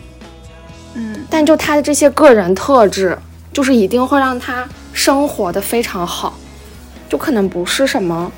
[0.92, 3.16] 嗯，但就他的这些个人特质，
[3.54, 6.34] 就是一定会让他生活的非常好，
[7.08, 8.30] 就可能不是什么，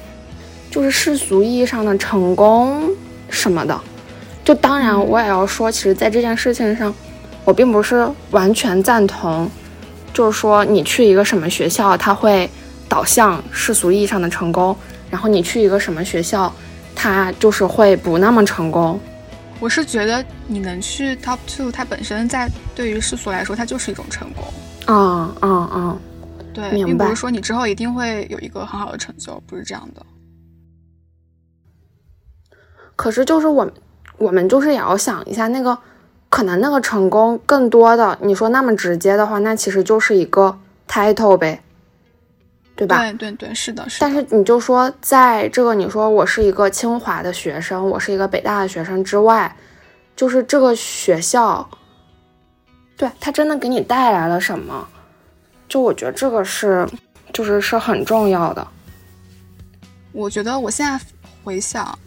[0.70, 2.88] 就是世俗意义上的成功
[3.28, 3.76] 什么的。
[4.44, 6.94] 就当然我也要说，其实，在这件事情上，
[7.48, 9.50] 我并不是完全赞同，
[10.12, 12.46] 就是说你去一个什么学校，他会
[12.90, 14.76] 导向世俗意义上的成功。
[15.08, 16.52] 然后你去一个什么学校，
[16.94, 19.00] 它就是会不那么成功。
[19.60, 24.44] 我是觉得你能去 top two，它本身在对于世俗来说，它就是一种成功。
[24.86, 25.98] 嗯嗯嗯，
[26.52, 30.04] 对，并不是说你之后一定会有一个很好的成就，不是这样的。
[32.94, 33.66] 可是就是我，
[34.18, 35.78] 我们就是也要想一下，那个
[36.28, 41.62] 可能那个成功更多的，你说那么直接的话，那其实就是一个 title 呗。
[42.76, 42.98] 对吧？
[42.98, 43.98] 对对对，是的，是。
[44.00, 49.52] 但是你就说，在这个你说我是一个清华的学生，我是一个北大的学生之外，
[50.14, 51.68] 就是这个学校，
[52.96, 54.86] 对他真的给你带来了什么？
[55.68, 56.88] 就我觉得这个是，
[57.32, 58.64] 就是是很重要的。
[60.12, 61.04] 我觉得我现在
[61.42, 61.98] 回想，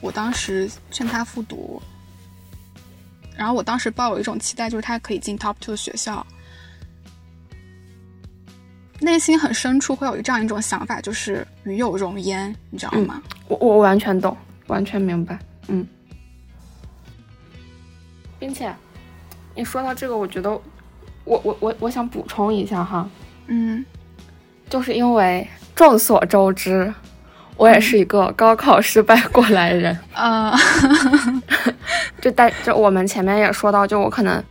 [0.00, 1.80] 我当时劝他复读，
[3.36, 6.24] 然后我当时抱有一种期待，就是他可以进 top two 的学校。
[9.00, 13.20] 内心很深处会有这样一种想法，就是与有容焉，你知道吗？
[13.48, 14.36] 我我完全懂，
[14.68, 15.84] 完全明白，嗯。
[18.38, 18.72] 并且，
[19.54, 20.50] 你说到这个，我觉得，
[21.24, 23.08] 我我我我想补充一下哈，
[23.46, 23.84] 嗯，
[24.70, 26.92] 就是因为众所周知，
[27.56, 29.98] 我也是一个高考失败过来人。
[30.12, 30.56] 啊，
[32.20, 34.42] 就大就我们前面也说到，就我可能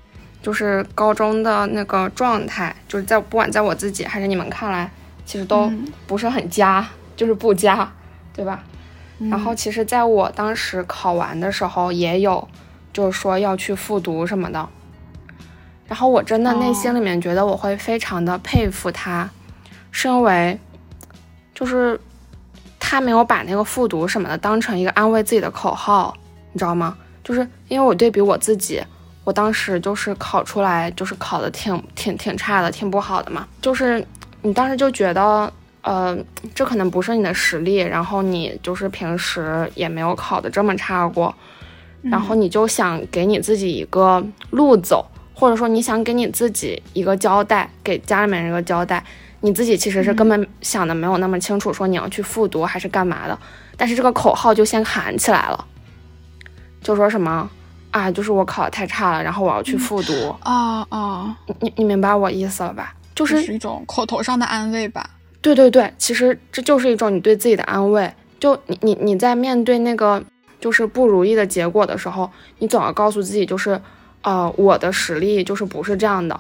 [0.42, 4.90] 就是高中的那个状态，就是在不管在我自己还是你们看来，
[5.26, 5.72] 其实都
[6.08, 7.92] 不是很佳，就是不佳，
[8.34, 8.64] 对吧？
[9.30, 12.48] 然后其实在我当时考完的时候，也有
[12.92, 14.68] 就是说要去复读什么的。
[15.88, 19.30] 然后我真的内心里面觉得我会非常的佩服他，
[19.92, 20.60] 是因为
[21.54, 22.00] 就是
[22.80, 26.16] 他没有把那个复读什么的当成一个安慰自己的口号，
[26.54, 26.98] 你知道吗？
[27.24, 28.82] 就是因为我对比我自己，
[29.24, 33.48] 我当时就是考出来就是考的挺挺挺差的，挺不好的嘛。
[33.62, 34.06] 就是
[34.42, 36.18] 你当时就觉得，呃，
[36.56, 41.34] 这可能不是你的实力，然后你就是平时也没有考的这么差过，
[42.02, 45.06] 然后你就想给你自己一个路走，
[45.36, 49.04] 或者说你想给你自己一个交代，给家里面人一个交代。
[49.44, 53.38] 你自己其实是根本想的没有那么清楚，说你要去复读还是干嘛的，
[53.76, 55.66] 但是这个口号就先喊起来了。
[56.82, 57.50] 就说什么
[57.92, 60.14] 啊，就是我考的太差了，然后我要去复读。
[60.44, 62.94] 哦哦，你你明白我意思了吧？
[63.14, 65.10] 就是一种口头上的安慰吧。
[65.42, 68.12] 对对对，其实这就是一种你对自己的安慰。
[68.40, 70.24] 就你你你在面对那个
[70.60, 73.80] 就是不如意的结果的时候，你总要告诉自己，就是
[74.22, 76.40] 呃，我的实力就是不是这样的。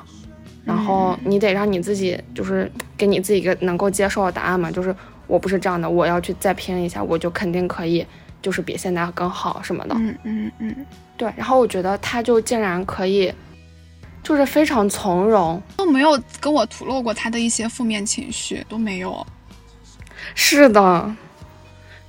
[0.63, 4.95] 然后你得让你自己就是给你自己一个能够接受的答案嘛，就是
[5.27, 8.05] 我不是这样的，我要去再拼一下，我就肯定可以。
[8.41, 11.31] 就是比现在更好什么的，嗯嗯嗯，对。
[11.37, 13.31] 然后我觉得他就竟然可以，
[14.23, 19.25] 就是非常从容，都没有跟我吐露过他的一些负面情绪，都没有。
[20.33, 21.15] 是的，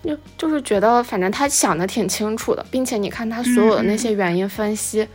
[0.02, 5.06] 就就是觉得反正他想的挺清楚的，并且你看他所有的那些原因分析，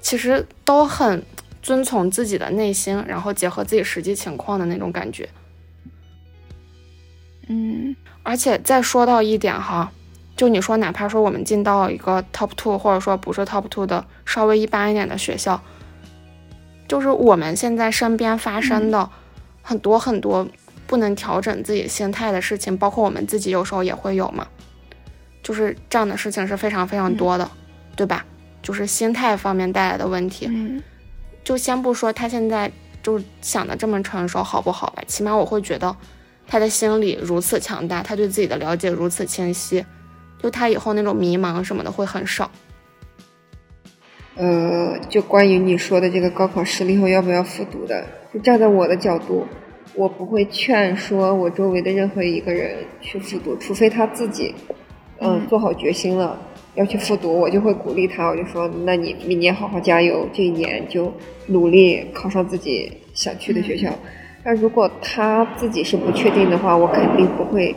[0.00, 1.24] 其实都很
[1.62, 5.28] 遵从自己的内心，然后结合自己实际情况的那种感觉。
[7.48, 9.92] 嗯，而且再说到一点哈。
[10.36, 15.58] 就你说，哪怕说我们进到一个 top two，或者说不是 top two 的稍微一般一点的学校，
[16.86, 19.08] 就是我们现在身边发生的
[19.62, 20.46] 很多很多
[20.86, 24.46] 不能调整自己心态的事情，包括我们自己有时候也会有嘛，
[25.42, 27.50] 就是这样的事情是非常非常多的，
[27.96, 28.24] 对吧？
[28.62, 30.46] 就是心态方面带来的问题。
[30.50, 30.82] 嗯，
[31.42, 32.70] 就先不说他现在
[33.02, 35.96] 就想的这么成熟好不好吧，起码我会觉得
[36.46, 39.82] 他的心理如此强大，他对自己的了解如此清晰。
[40.46, 42.48] 就他以后那种迷茫什么的会很少。
[44.36, 49.44] 呃，就关于你说的这个高考失利后要不要复读的，就站在我的角度，
[49.96, 54.54] 我不会劝说我周围的任何一个人去复读，除非他自己，
[55.18, 56.38] 嗯，做好决心了
[56.76, 61.12] 要去复读，我就会鼓励他，我就说，那你明年好好加油，这一年就
[61.48, 63.92] 努力考上自己想去的学校。
[64.44, 67.74] 但如果他自己是不确定的话，我肯定不会。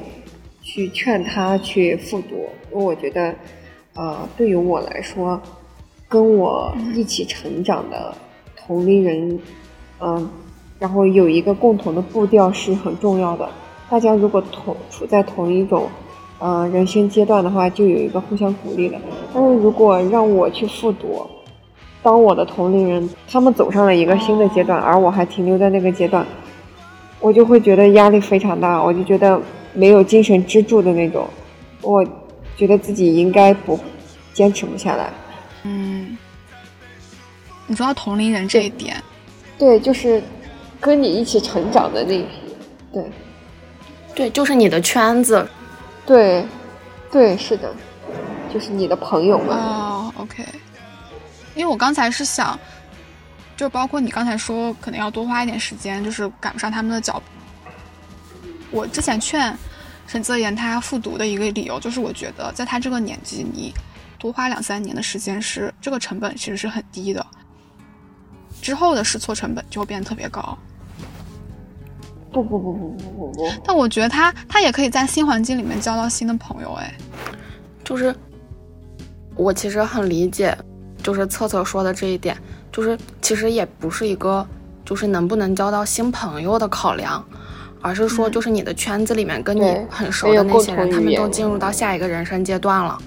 [0.61, 3.33] 去劝他去复读，我觉得，
[3.95, 5.39] 呃，对于我来说，
[6.07, 8.13] 跟我一起成长的
[8.55, 9.39] 同龄人，
[9.99, 10.29] 嗯，
[10.77, 13.49] 然后有一个共同的步调是很重要的。
[13.89, 15.87] 大家如果同处在同一种，
[16.39, 18.97] 呃，人生阶段的话，就有一个互相鼓励的。
[19.33, 21.25] 但是如果让我去复读，
[22.01, 26.25] 当我的同龄人他们走上了一个新的阶段，而我还停留在那个阶段，
[27.19, 29.41] 我就会觉得压力非常大，我就觉得。
[29.71, 31.27] 没有精神支柱的那种，
[31.83, 32.03] 我
[32.59, 33.79] 觉得自己应该不
[34.33, 35.09] 坚持不下来。
[35.63, 36.17] 嗯，
[37.67, 39.01] 你说到同龄人这一点，
[39.57, 40.21] 对，就是
[40.81, 42.29] 跟你一起成长的那一批，
[42.91, 43.11] 对，
[44.13, 45.47] 对，就是你的圈子，
[46.05, 46.45] 对，
[47.09, 47.73] 对，是的，
[48.53, 49.55] 就是你的朋友们。
[49.55, 50.43] 哦，OK，
[51.55, 52.59] 因为我刚才是想，
[53.55, 57.23] 就包括你刚才说，可能要多花一点时间，就是赶不上他们的脚步。
[58.69, 59.57] 我之前劝
[60.09, 63.71] 沈泽言他复读的一个理由，就是我觉得在他这个年纪，你
[64.17, 67.23] 多花两三年的时间是这个成本其实是很低的，
[68.59, 70.57] 之后的试错成本就会变得特别高。
[72.31, 76.91] 不不不不不不不，但我觉得他他也可以在新环境里面交到新的朋友，哎，
[77.83, 78.15] 就是
[79.35, 80.57] 我其实很理解，
[81.03, 82.35] 就是策策说的这一点，
[82.71, 84.43] 就是其实也不是一个
[84.83, 87.23] 就是能不能交到新朋友的考量。
[87.81, 92.97] 而是说，就是你的圈子里面跟你很熟的那些人，他们都进入到下一个人生阶段了。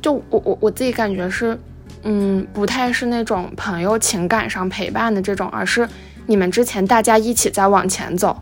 [0.00, 1.58] 就我我我自己感觉是，
[2.02, 5.88] 嗯，不太是那种朋友情感上陪伴的这种，而是
[6.26, 8.36] 你们之前大家一起在往前走。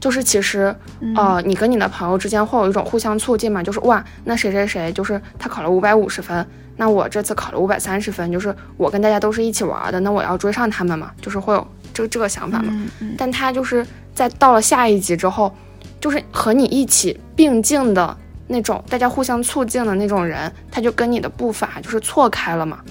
[0.00, 0.74] 就是其实，
[1.16, 6.46] 呃，你跟你的朋友之间会有一种互相促进嘛，就是哇，那谁谁谁就是他考了五百五十分，
[6.76, 12.72] 那我这次考了五百三十分，就是我跟大家都是一起玩的，那我要追上他们嘛，就是会有这个这个想法嘛。
[13.18, 13.84] 但他就是。
[14.14, 15.52] 在到了下一集之后，
[16.00, 22.82] 就是和你一起并进的那种，大家互相促进的那种人，他就跟你的步伐就是错开了嘛。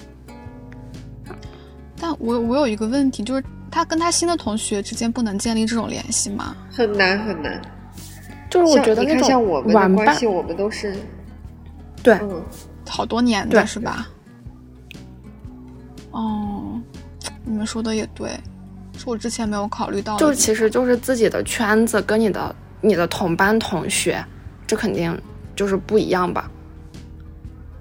[1.96, 6.54] 但我我有一个问题，就是他跟他新的同学之间不能建立这种联系吗？
[6.70, 7.60] 很难很难。
[8.50, 10.94] 就是我觉得那种玩关系，我们都是
[12.02, 12.40] 对，嗯，
[12.88, 14.06] 好多年的是吧？
[16.12, 16.80] 哦，
[17.44, 18.30] 你们说的也对，
[19.04, 20.16] 是我之前没有考虑到。
[20.16, 24.24] 就是其实就是自己的圈子跟你的你的同班同学，
[24.66, 25.16] 这肯定
[25.54, 26.50] 就是不一样吧？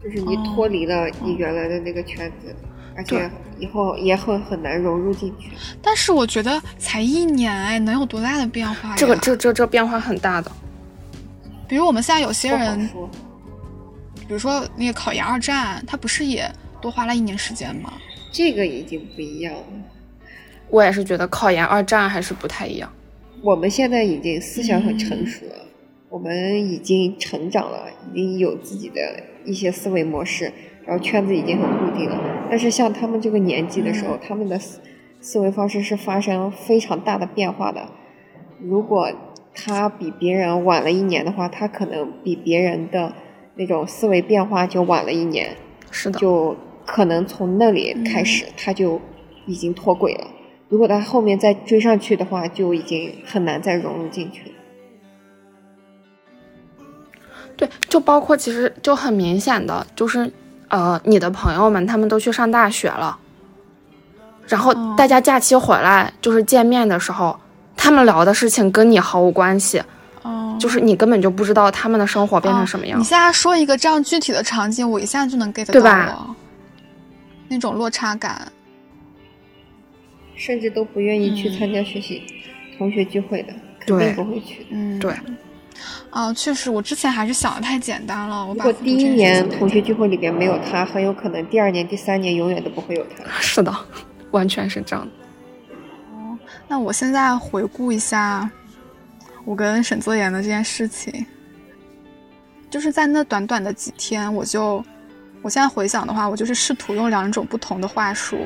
[0.03, 2.53] 就是你脱离了你原来的那个圈子，
[2.93, 5.51] 而且以后也会很难融入进去。
[5.81, 8.93] 但是我觉得才一年哎，能有多大的变化？
[8.97, 10.51] 这个这这这变化很大的。
[11.69, 12.89] 比如我们现在有些人，
[14.27, 16.51] 比如说那个考研二战，他不是也
[16.81, 17.93] 多花了一年时间吗？
[18.29, 19.63] 这个已经不一样了。
[20.73, 22.91] 我也是觉得考研二战还是不太一样。
[23.43, 25.53] 我们现在已经思想很成熟了，
[26.09, 28.99] 我们已经成长了，已经有自己的
[29.45, 30.51] 一些思维模式，
[30.83, 32.19] 然后圈子已经很固定了。
[32.49, 34.79] 但是像他们这个年纪的时候，他们的思
[35.21, 37.87] 思维方式是发生非常大的变化的。
[38.59, 39.11] 如果
[39.53, 43.13] 他比别人晚了一年的话，他可能比别人的
[43.57, 45.55] 那种思维变化就晚了一年。
[45.91, 48.99] 是的，就可能从那里开始，他就
[49.45, 50.27] 已经脱轨了。
[50.73, 54.55] 如果他后面再追上去的话，就已经很难再融入进去了。
[57.55, 60.33] 对，就包括其实就很明显的，就是
[60.69, 63.15] 呃，你的朋友们他们都去上大学了，
[64.47, 67.39] 然后大家假期回来就是见面的时候。
[67.75, 69.81] 他们聊的事情跟你毫无关系，
[70.21, 72.97] 哦，就是你根本就不知道他们的生活变成什么样。
[72.97, 76.35] 你现在说一个这样具体的场景，我一下就能 get 到了，
[77.49, 78.49] 那种落差感，
[80.45, 82.21] 甚至都不愿意去参加学习
[82.77, 84.65] 同学聚会的，肯定不会去。
[84.69, 85.13] 嗯，对。
[86.09, 88.45] 啊，确实，我之前还是想的太简单了。
[88.49, 93.23] 如果第一年同学聚会里边没有他，很有可能第二年、第三年永远都不会有他。
[93.39, 93.73] 是的，
[94.31, 95.11] 完全是这样的。
[96.67, 98.49] 那我现在回顾一下
[99.45, 101.25] 我跟沈泽言的这件事情，
[102.69, 104.83] 就是在那短短的几天，我就
[105.41, 108.37] 我现在回想的话，我就是试图用两种不同的话术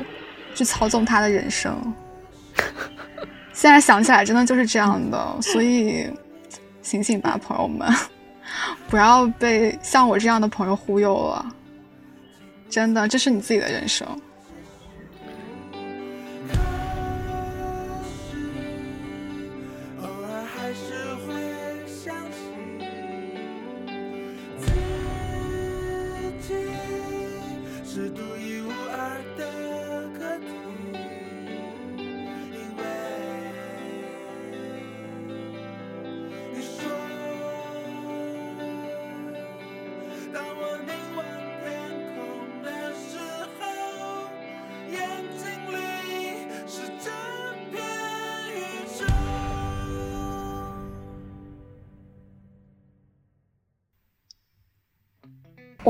[0.58, 1.72] 去操纵他的人生。
[3.54, 6.10] 现在想起来，真的就是这样的，所以
[6.82, 7.88] 醒醒吧，朋友们，
[8.90, 11.46] 不要被像我这样的朋友忽悠了。
[12.70, 14.08] 真的，这是你自己的人生。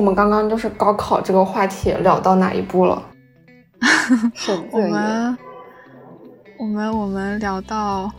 [0.08, 3.03] 们刚刚就是高考这个话题聊到哪一步了？
[4.72, 5.38] 我们
[6.58, 8.10] 我们我们聊到，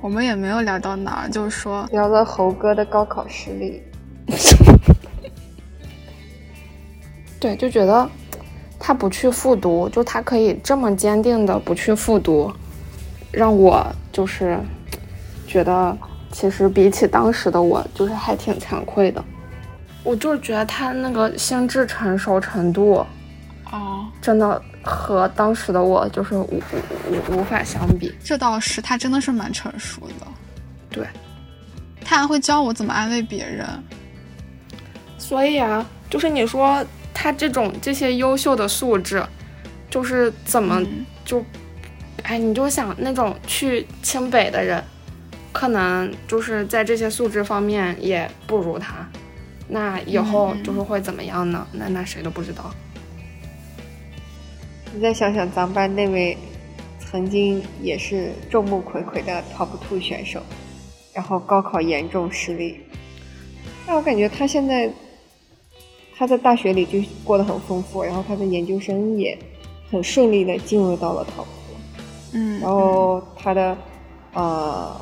[0.00, 3.82] 我们也没有聊到哪儿，就是说聊了猴哥的高考失利。
[7.40, 8.08] 对，就觉得
[8.78, 12.50] 他不去复读，就他可以这么坚定的不去复读，
[13.32, 14.58] 让我就是
[15.46, 15.98] 觉得，
[16.32, 19.22] 其实比起当时的我，就是还挺惭愧的。
[20.04, 23.04] 我就是觉得他那个心智成熟程度，
[23.72, 26.62] 哦，真的和当时的我就是无
[27.08, 28.14] 无无法相比。
[28.22, 30.26] 这倒是，他真的是蛮成熟的。
[30.90, 31.06] 对，
[32.04, 33.66] 他还会教我怎么安慰别人。
[35.16, 36.84] 所以啊，就是你说
[37.14, 39.24] 他这种这些优秀的素质，
[39.88, 40.82] 就是怎么
[41.24, 41.42] 就，
[42.24, 44.84] 哎，你就想那种去清北的人，
[45.50, 48.94] 可能就是在这些素质方面也不如他。
[49.74, 51.66] 那以后就是会怎么样呢？
[51.72, 52.72] 那那谁都不知道。
[54.94, 56.38] 你再想想，咱班那位
[57.00, 60.40] 曾经也是众目睽睽的 top two 选手，
[61.12, 62.78] 然后高考严重失利。
[63.84, 64.88] 那我感觉他现在
[66.16, 69.36] 他在大学里就过得很丰富，然后他的研究生也
[69.90, 71.46] 很顺利的进入到了 top。
[72.32, 72.60] 嗯。
[72.60, 73.76] 然后他的
[74.34, 75.00] 呃。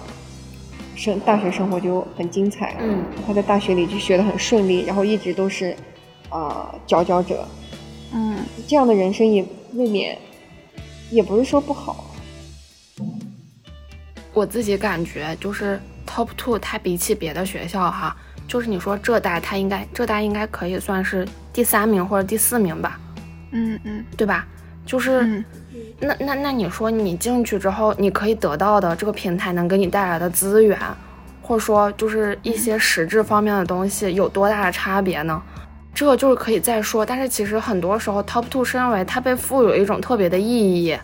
[1.02, 5.76] 生大学生活就很精彩，嗯，他在大学里就学得很顺利，然后一直都是，
[6.28, 7.44] 啊，佼佼者，
[8.12, 8.38] 嗯，
[8.68, 9.44] 这样的人生也
[9.74, 10.16] 未免，
[11.10, 12.14] 也不是说不好。
[14.32, 23.00] 我自己感觉就是 Top Two 它比起别的学校哈，就是你说浙大它应该浙大应该可以算是第三名或者第四名吧？
[23.50, 24.46] 嗯嗯，对吧？
[24.86, 25.44] 就是
[26.00, 30.78] 那那那你说你进去之后，你可以得到的这个平台能给你带来的资源，
[31.40, 35.40] 或者说就是一些实质方面的东西有多大的差别呢？
[35.94, 37.04] 这个就是可以再说。
[37.04, 40.98] 但是其实很多时候 Top Two 是认为它被赋予一种特别的意义。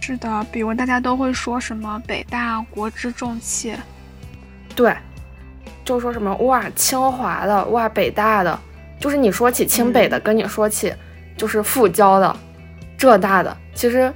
[0.00, 3.74] 是的，比如大家都会说什么北大国之重器，
[4.74, 4.94] 对，
[5.84, 8.58] 就说什么哇清华的哇北大的，
[8.98, 10.92] 就是你说起清北的，跟你说起
[11.36, 12.36] 就是复交的、
[13.02, 14.14] 浙大的，其实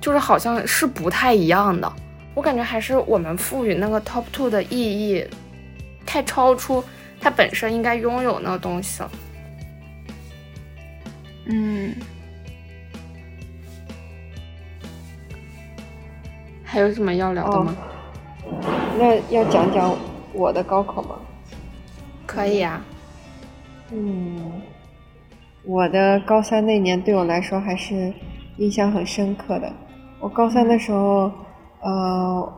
[0.00, 1.92] 就是好像是不太一样的。
[2.34, 5.26] 我感觉还是我们赋予那个 top two 的意义
[6.06, 6.84] 太超出
[7.20, 9.10] 它本身应该拥有那个东西了。
[11.46, 11.92] 嗯。
[16.62, 17.74] 还有什么要聊的吗？
[18.96, 19.98] 那要讲讲
[20.32, 21.18] 我的高考吗？
[22.24, 22.80] 可以啊。
[23.90, 24.62] 嗯，
[25.68, 28.10] 我的高三那年对我来说还是
[28.56, 29.70] 印象很深刻的。
[30.18, 31.30] 我高三的时候，
[31.82, 32.52] 呃，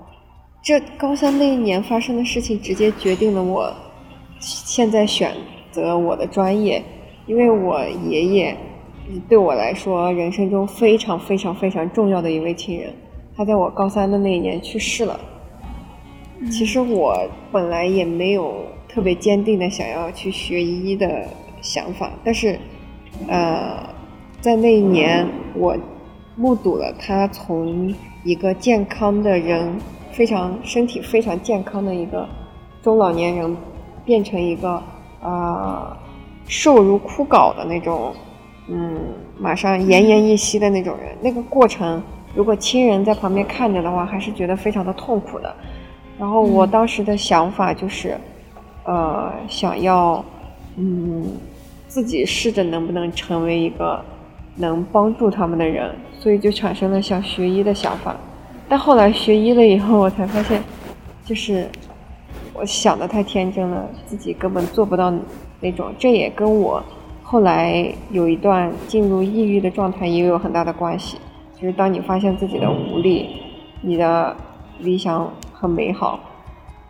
[0.62, 3.74] 这高三那一年发生的事情直接决定了我
[4.38, 5.34] 现在选
[5.72, 6.80] 择我的专业，
[7.26, 8.56] 因为我爷爷
[9.28, 12.94] 对我来说人生中非常非常非常重要的一位亲人。
[13.36, 15.18] 他在我高三的那一年去世了。
[16.52, 21.24] 其实我本来也没有特别坚定的想要去学医的
[21.60, 22.56] 想法，但是，
[23.28, 23.88] 呃，
[24.40, 25.76] 在那一年我
[26.36, 27.94] 目睹了他从
[28.24, 29.78] 一个健康的人，
[30.12, 32.28] 非常身体非常健康的一个
[32.82, 33.56] 中老年人，
[34.04, 34.82] 变成一个
[35.22, 35.96] 呃
[36.46, 38.12] 瘦如枯槁的那种，
[38.68, 38.98] 嗯，
[39.38, 42.02] 马上奄奄一息的那种人，那个过程。
[42.32, 45.52] 如果亲人在旁边看着的话，还是觉得非常的痛苦的。
[46.16, 48.16] 然后我当时的想法就是，
[48.84, 50.24] 呃，想要，
[50.76, 51.26] 嗯，
[51.90, 54.00] 自己试着能不能成为一个
[54.54, 58.14] 能帮助他们的人，所以就产生了想学医的想法。
[58.68, 60.62] 但后来学医了以后，我才发现，
[61.24, 61.68] 就是
[62.54, 65.12] 我想的太天真了，自己根本做不到
[65.58, 65.92] 那种。
[65.98, 66.80] 这也跟我
[67.24, 71.18] 后来有一段进入抑郁的状态也有很大的关系。
[71.60, 73.30] 就是当你发现自己的无力，
[73.80, 74.36] 你的
[74.78, 76.20] 理想很美好，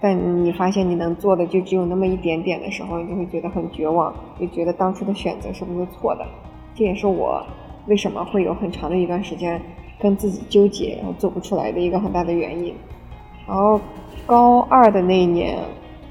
[0.01, 6.27] 但你发现你能做的就只有那么一点点的时候，你就会觉得很绝望，就觉得当初的选择是不是错的？
[6.75, 7.45] 这也是我
[7.87, 9.61] 为什么会有很长的一段时间
[9.99, 12.75] 跟自己纠结，然后做不出来的一个很大的原因。
[13.47, 13.81] 然后
[14.27, 15.59] 高二的那一年，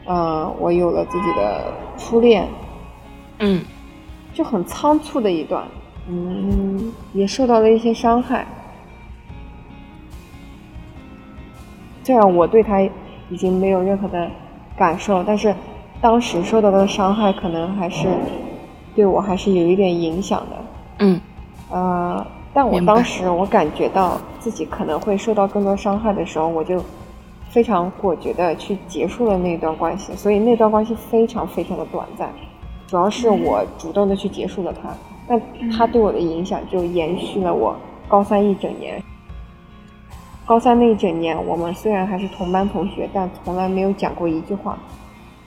[0.05, 2.47] 嗯，我有了自己的初恋，
[3.39, 3.63] 嗯，
[4.33, 5.65] 就很仓促的一段。
[6.07, 8.45] 嗯，也受到了一些伤害。
[12.03, 12.81] 虽然我对他
[13.29, 14.29] 已经没有任何的
[14.77, 15.53] 感受，但是
[16.01, 18.07] 当时受到的伤害可能还是
[18.95, 20.55] 对我还是有一点影响的。
[20.99, 21.19] 嗯，
[21.69, 26.83] 呃，但我当时我感觉到自己可能会受到更多伤害的时候，我就
[27.49, 30.13] 非常果决的去结束了那段关系。
[30.15, 32.29] 所以那段关系非常非常的短暂，
[32.87, 34.89] 主要是我主动的去结束了它。
[35.27, 35.39] 那
[35.77, 37.75] 他对我的影响就延续了我
[38.07, 39.01] 高三一整年。
[40.49, 44.75] 高三那一整年，我们虽然还是同班同学，但从来没有讲过一句话。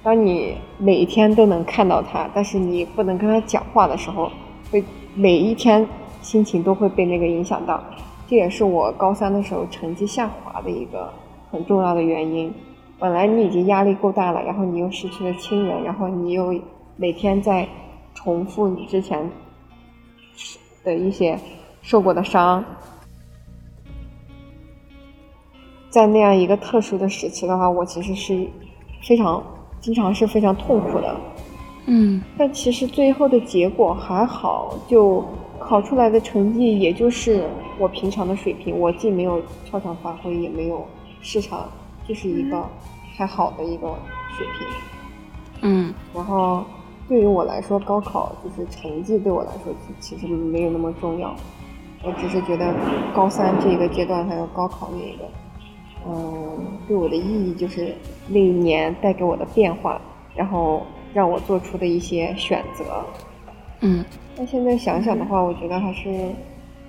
[0.01, 4.31] 当你每一天都能看到他，但是你不能跟他讲话的时候，
[4.71, 4.85] 会
[5.17, 5.85] 每一天
[6.21, 7.83] 心情都会被那个影响到。
[8.29, 11.13] 这也是我高三的时候成绩下滑的一个
[11.51, 12.55] 很重要的原因。
[13.01, 16.55] 本来你已经压力够大了，然后你又失去了亲人，然后你又
[16.95, 17.67] 每天在
[18.15, 19.29] 重复你之前。
[20.85, 21.37] 的一些
[21.81, 22.65] 受过的伤，
[25.93, 28.49] 在那样一个特殊的时期的话，我其实是
[29.03, 29.45] 非常
[29.79, 31.15] 经常是非常痛苦的。
[31.85, 35.23] 嗯，但其实最后的结果还好，就
[35.59, 37.45] 考出来的成绩也就是
[37.79, 40.83] 我平常的水平，我既没有超常发挥，也没有
[41.21, 41.69] 失常，
[42.09, 42.67] 就是一个
[43.15, 43.95] 还好的一个
[44.37, 44.67] 水平。
[45.61, 46.65] 嗯，然后。
[47.09, 51.35] 对于我来说，高考就是成绩对我来说其实没有那么重要。
[52.03, 52.73] 我只是觉得
[53.15, 55.25] 高三这个阶段还有高考那一个，
[56.07, 57.95] 嗯，对我的意义就是
[58.29, 60.01] 那一年带给我的变化，
[60.35, 60.83] 然后
[61.13, 62.85] 让我做出的一些选择。
[63.81, 64.05] 嗯，
[64.37, 66.09] 那现在想想的话，我觉得还是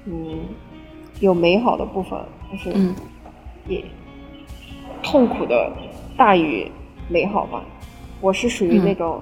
[0.06, 0.40] 嗯
[1.20, 2.74] 有美好的部分，但是
[3.68, 3.84] 也
[5.02, 5.72] 痛苦的
[6.18, 6.70] 大于
[7.10, 7.64] 美好吧。
[8.22, 9.22] 我是属于那种。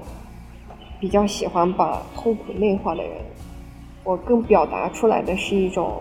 [0.99, 3.11] 比较喜欢把痛苦内化的人，
[4.03, 5.99] 我更表达出来的是一种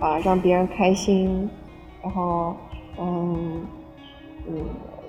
[0.00, 1.48] 啊让别人开心，
[2.02, 2.56] 然后
[3.00, 3.66] 嗯
[4.46, 4.54] 嗯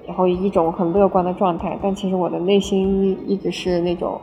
[0.07, 4.19] 然后一种很乐观的状态，但其实我的内心一直是那种，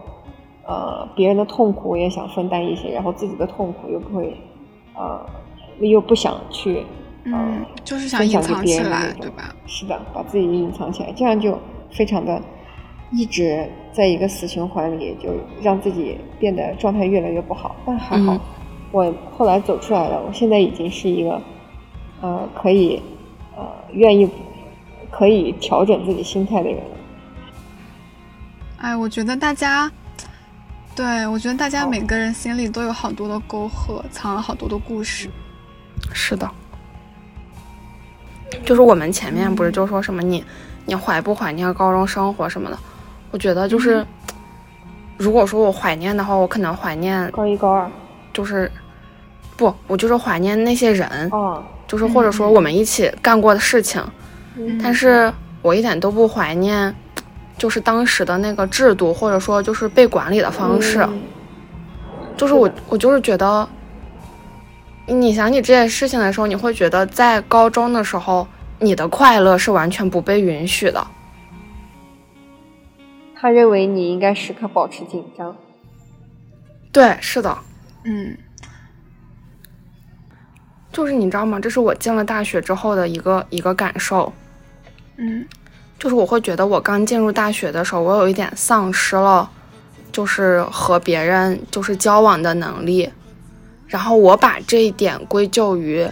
[0.67, 4.37] 呃，别人的痛苦我也想分担一些，然后自己的痛苦又不会，
[4.95, 5.25] 呃，
[5.79, 6.83] 又不想去，
[7.25, 9.55] 嗯，就是想隐藏起来，对吧？
[9.67, 11.57] 是的，把自己隐藏起来，这样就
[11.91, 12.43] 非常的
[13.13, 15.31] 一直在一个死循环里，就
[15.63, 17.77] 让自己变得状态越来越不好。
[17.87, 18.37] 但还好，
[18.91, 21.41] 我后来走出来了，我现在已经是一个，
[22.21, 23.01] 呃，可以，
[23.59, 24.31] 呃，愿意。
[25.11, 26.79] 可以调整自己心态的人。
[28.77, 29.91] 哎，我觉得大家，
[30.95, 35.31] 对我觉得大家每个人心里都有好多的沟壑，藏了好多的故事。
[36.13, 36.49] 是的，
[38.65, 40.45] 就是我们前面不是就说什么你
[40.85, 42.79] 你怀不怀念高中生活什么的？
[43.31, 44.07] 我觉得就是，
[45.17, 47.91] 如果说我怀念的话，我可能怀念高一高二，
[48.33, 48.71] 就是
[49.57, 51.31] 不，我就是怀念那些人，
[51.89, 54.01] 就是或者说我们一起干过的事情。
[54.81, 55.33] 但是
[55.63, 56.95] 我一点都不怀念，
[57.57, 61.09] 就是当时的那个制度，或者说就是被管理的方式。
[62.37, 63.69] 就是我，我就是觉得，
[65.07, 68.47] 你想起这件事情的时候，你会觉得在高中的时候，
[68.79, 71.05] 你的快乐是完全不被允许的。
[73.35, 75.57] 他认为你应该时刻保持紧张。
[76.91, 77.57] 对，是的，
[78.05, 78.37] 嗯，
[80.99, 81.61] 就是你知道吗？
[81.61, 84.33] 这是我进了大学之后的一个一个感受。
[85.17, 85.47] 嗯，
[85.97, 89.49] 就是我会觉得我刚进入大学的时候，我有一点丧失了，
[90.11, 93.09] 就是和别人就是交往的能力，
[93.87, 96.05] 然后我把这一点归咎于，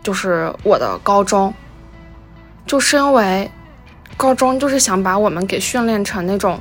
[0.00, 1.52] 就是我的高中，
[2.68, 3.50] 就是因为
[4.16, 6.60] 高中就是想把我们给训练成那种，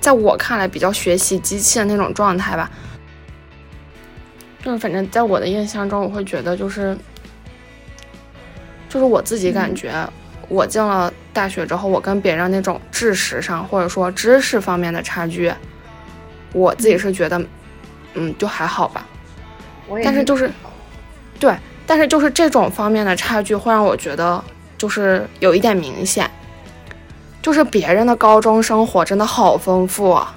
[0.00, 2.68] 在我看来比较学习机器的那种状态吧，
[4.62, 6.96] 就是反正在我的印象中，我会觉得就是，
[8.88, 9.92] 就是我自己感觉。
[10.48, 15.52] 我进了大学之后，我跟别人那种知识上或者说知识方面的差距，
[16.52, 17.40] 我自己是觉得，
[18.14, 19.06] 嗯，就还好吧。
[20.02, 20.50] 但是就是，
[21.38, 21.56] 对，
[21.86, 24.42] 但是就是这种方面的差距会让我觉得
[24.76, 26.28] 就是有一点明显，
[27.40, 30.36] 就是别人的高中生活真的好丰富啊。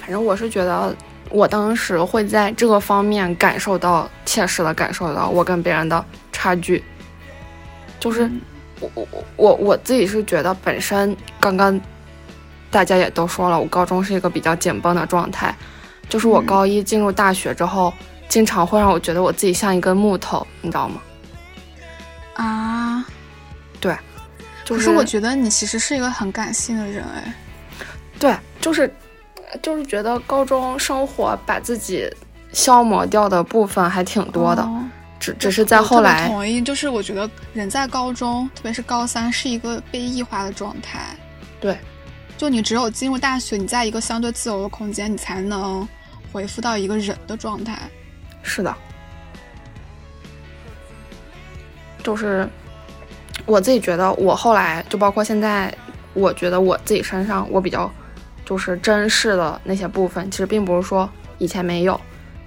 [0.00, 0.96] 反正我是觉得，
[1.30, 6.82] 我当时会在这个方面感受到切实的感受到我跟别人的差距。
[7.98, 8.30] 就是
[8.80, 9.06] 我我
[9.36, 11.80] 我我自己是觉得本身刚刚
[12.70, 15.54] 大家也都说了，我高中是一个比较紧绷的状态。
[16.08, 17.92] 就是我高一进入大学之后，
[18.28, 21.00] 经常会让我觉得我自己像一根木头，你知道吗？
[22.34, 23.04] 啊，
[23.78, 23.96] 对。
[24.66, 27.34] 可是我觉得你其实是一个很感性的人哎。
[28.18, 28.92] 对，就是
[29.62, 32.08] 就是觉得高中生活把自己
[32.52, 34.68] 消磨掉的部分还挺多的。
[35.18, 41.14] 只只是在后来，同意，就是我觉得人在高中，特别是高三，是一个被异化的状态。
[41.60, 41.76] 对，
[42.38, 45.86] 就你只有进入大学，你在一个相对自由的空间，你才能
[46.32, 47.78] 恢复到一个人的状态。
[48.42, 48.74] 是的，
[52.02, 52.48] 就是
[53.44, 55.70] 我自己觉得，我后来就包括现在，
[56.14, 57.92] 我觉得我自己身上我比较
[58.50, 61.98] 就是真实的那些部分，其实并不是说以前没有。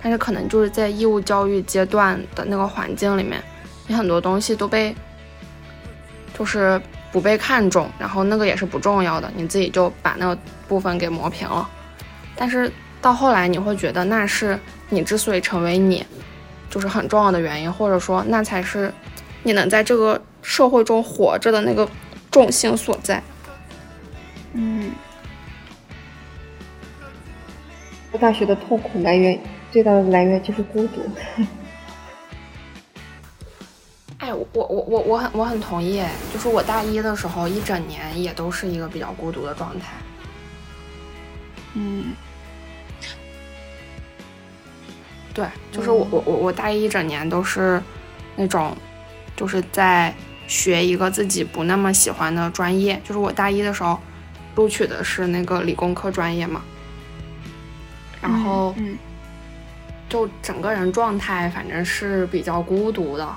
[0.01, 3.41] 但是可能就是在义务教育阶段的那个环境里面，
[3.87, 4.93] 你很多东西都被，
[6.37, 10.37] 就是不被看重，然后那个也是不重要的，你自己就把那个
[10.67, 11.69] 部分给磨平了。
[12.35, 12.69] 但是
[13.01, 16.05] 到后来你会觉得那是你之所以成为你，
[16.69, 18.93] 就是很重要的原因，或者说那才是
[19.43, 21.87] 你能在这个社会中活着的那个
[22.29, 23.23] 重心所在。
[24.51, 24.91] 嗯，
[28.17, 29.39] 大学的痛苦来源。
[29.71, 31.01] 最大的来源就是孤独。
[34.19, 35.99] 哎，我我我我很我很同意。
[35.99, 39.87] 哎，就是我大一的时候一整年也都是一个比较孤独的状态。
[41.73, 42.13] 嗯，
[45.33, 47.81] 对，就是我我我我大一一整年都是
[48.35, 48.77] 那种，
[49.35, 50.13] 就是在
[50.47, 53.01] 学一个自己不那么喜欢的专业。
[53.03, 53.99] 就是我大一的时候
[54.55, 56.63] 录取的是那个理工科专业嘛，
[58.23, 58.97] 然后嗯。
[60.09, 63.35] 就整个人状态反正是比较孤独的，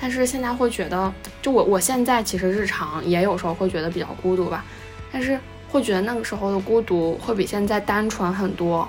[0.00, 4.64] 但是现在会觉得，就我我现在其实日常也有时候会觉得比较孤独吧，
[5.12, 5.38] 但是
[5.68, 8.88] 会觉得那个时候的孤独会比现在单纯很多。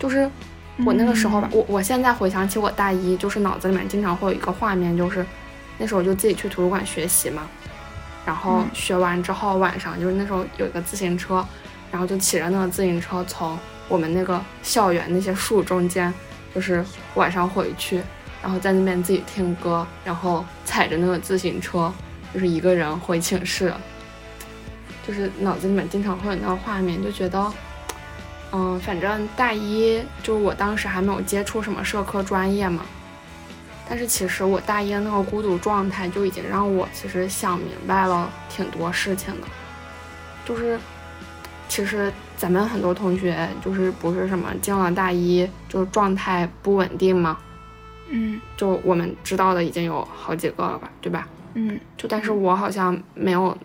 [0.00, 0.28] 就是
[0.84, 5.24] 我那个时候吧，我我现在回想起我大一，就是脑子里面经常会有一个画面，就是
[5.78, 7.46] 那时候就自己去图书馆学习嘛，
[8.26, 11.46] 然后学完之后晚上就是那时候有一个自行车，
[11.92, 13.56] 然后就骑着那个自行车从。
[13.88, 16.10] 我们那个校园那些树中间，
[16.54, 16.82] 就是
[17.14, 18.00] 晚上回去，
[18.40, 21.92] 然后在那边自己听歌，然后踩着那个自行车，
[22.32, 23.70] 就是一个人回寝室，
[25.06, 27.52] 就是脑子里面经常会有那个画面，就觉得，
[28.52, 32.86] 嗯，反正大一就我当时还没有接触什么社科专业嘛，
[33.90, 39.46] 但是其实我大一的那个孤独状态就已经让我其实想明白了挺多事情的，
[40.46, 40.78] 就是
[41.72, 47.38] 其实咱们很多同学就是不是什么进了大一就状态不稳定吗？
[48.10, 51.26] 嗯就我们知道的已经有好几个了吧，对吧？
[51.54, 53.56] 嗯就但是我好像没有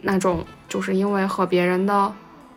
[0.00, 2.10] 那种，就是因为和别人的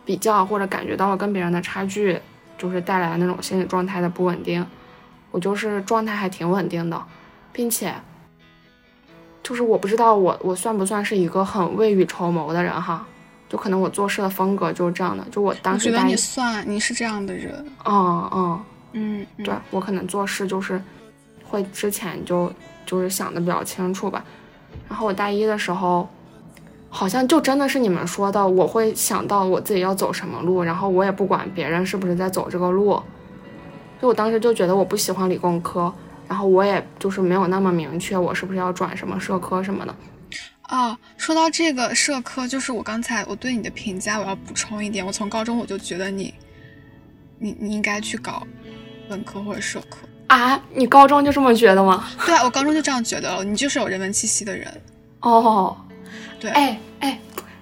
[0.06, 2.18] 比较或者感觉到了跟别人的差距，
[2.56, 4.64] 就是带来那种心理状态的不稳定。
[5.30, 7.04] 我就是状态还挺稳定的，
[7.52, 7.94] 并且
[9.42, 13.06] 就是我不知道我我算不算是一个很未雨绸缪的人哈，
[13.48, 15.24] 就可能我做事的风格就是这样的。
[15.30, 17.64] 就我我觉得你算，你是这样的人。
[17.84, 18.60] 嗯嗯，
[18.92, 20.80] 嗯，嗯对我可能做事就是
[21.44, 22.52] 会之前就
[22.84, 24.24] 就是想的比较清楚吧。
[24.88, 26.08] 然后我大一的时候，
[26.90, 33.00] 好像就真的是你们说的，我会想到我自己要走什么路，然后我也不管别人是不是在走这个路。
[34.00, 35.92] 就我当时就觉得我不喜欢理工科，
[36.28, 39.94] 然后我也就是没有那么明确我是不是要转什么社科什么的。
[40.68, 46.34] 哦，说到这个社科，就是我刚才我对你的评价，我要补充一点，我从高中我就觉得你，
[47.38, 48.46] 你你应该去搞
[49.08, 50.06] 文科或者社科。
[50.26, 52.06] 啊，你高中就这么觉得吗？
[52.26, 54.68] 对啊，我高中就这样觉得了，你就是有人文气息的人。
[55.20, 55.74] 哦，
[56.38, 57.18] 对，哎哎，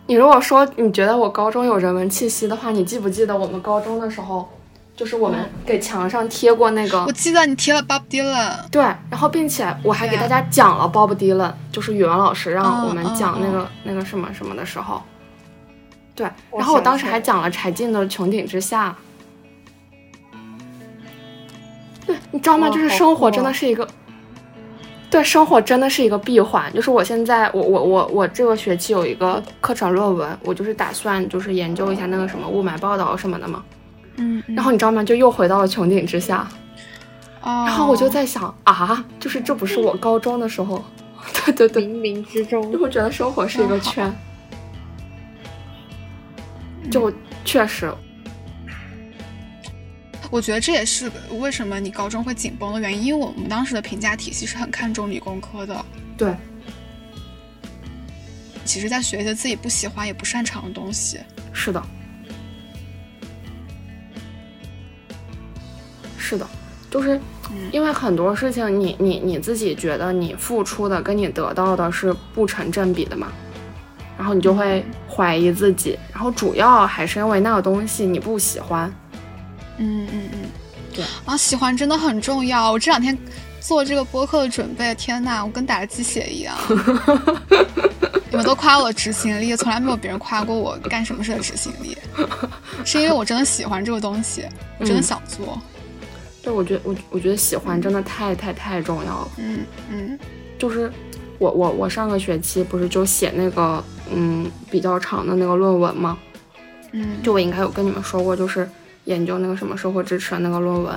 [0.09, 4.49] 你如果说你觉得我高中有人文气息的话，你记不记得我们高中的时候，
[4.97, 8.55] 就是我们给墙上贴过那个我记得你贴了 Bob Dylan。
[8.71, 15.03] 对，然后并且我还给大家讲了 Bob Dylan，就是语文老师让嗯我们嗯讲那个、嗯那个什么什么的时候，
[16.15, 18.97] 对，然后我当时还讲了柴静的《穹顶之下》。
[22.07, 22.71] 对，你知道吗？
[22.71, 23.87] 就是生活真的是一个，
[25.11, 26.73] 对，生活真的是一个闭环。
[26.73, 33.63] 就是我现在，我我我我这个学期有一个课程论文，我就是打算就是研究一下那个什么雾霾报道什么的嘛。
[33.69, 33.76] 嗯，
[34.47, 35.05] 然后你知道吗？
[35.05, 36.49] 就又回到了穹顶之下。
[37.43, 40.85] 哦，然后我就在想啊，就是这不是我高中的时候，
[41.45, 42.73] 对对对，冥冥之中。
[42.73, 44.13] 就会觉得生活是一个圈，
[46.91, 47.13] 就
[47.45, 47.93] 确实，
[50.31, 55.85] 我觉得这也是为什么你高中会紧绷的原因，因为我们当时的评价体系是很看重理工科的。
[56.17, 56.35] 对。
[58.65, 61.21] 其实，在学一些自己不喜欢也不擅长的东西。
[61.53, 61.81] 是的，
[66.27, 66.45] 是的，
[66.91, 67.17] 就是
[67.51, 73.29] 嗯因为很多事情你，你你自己觉得你付出的跟你得到的是不成正比的嘛，
[74.19, 78.93] 然后你就会怀疑自己，然后主要还是因为那个东西你不喜欢，
[79.79, 80.39] 嗯嗯嗯，
[80.93, 82.73] 对啊，喜欢真的很重要。
[82.73, 83.17] 我这两天
[83.61, 86.57] 做这个播客的准备，天呐，我跟打了鸡血一样。
[88.29, 91.97] 你们都夸我执行力，从来没有别人夸过我干什么事的执行力，
[92.85, 94.45] 是因为我真的喜欢这个东西，
[94.79, 95.59] 我真的嗯想做。
[96.47, 99.29] 对我觉得我我觉得喜欢真的太太太重要了。
[99.39, 100.17] 嗯嗯
[100.57, 100.89] 就是
[101.39, 103.83] 我我我上个学期不是就写那个
[104.15, 106.17] 嗯比较长的那个论文吗？
[106.93, 108.69] 嗯，就我应该有跟你们说过，就是
[109.07, 110.95] 研究那个什么社会支持的那个论文。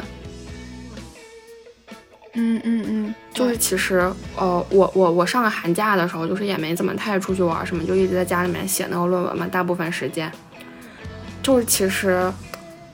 [2.35, 3.97] 嗯嗯嗯，就是其实
[4.37, 10.31] 呃我我我上个寒假的时候，就是也没怎么太出去玩什么，就一直在家里面写那个论文嘛，大部分时间。
[11.41, 12.31] 就是其实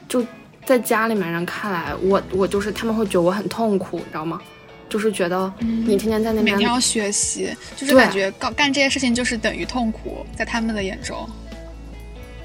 [0.08, 0.24] 就
[0.66, 4.41] 在家里面人看来，我我就是他们会觉得我很痛苦，你知道吗？
[4.88, 11.28] 就是觉得你天天在那边每天要学习，就是感觉干干这些事情就是等于痛苦，在他们的眼中。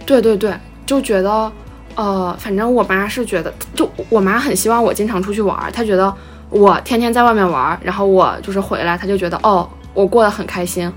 [0.06, 0.54] 对对对，
[0.86, 1.52] 就觉得，
[1.94, 6.12] 呃，反正我妈是觉得，就我妈很希望我经常出去玩儿，她觉得
[6.48, 10.90] 我天天在外面玩儿，然后我就是回来，她就觉得哦，我过得很开心，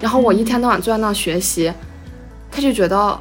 [0.00, 1.72] 然后我一天到晚坐在那学习，
[2.50, 3.16] 她就觉得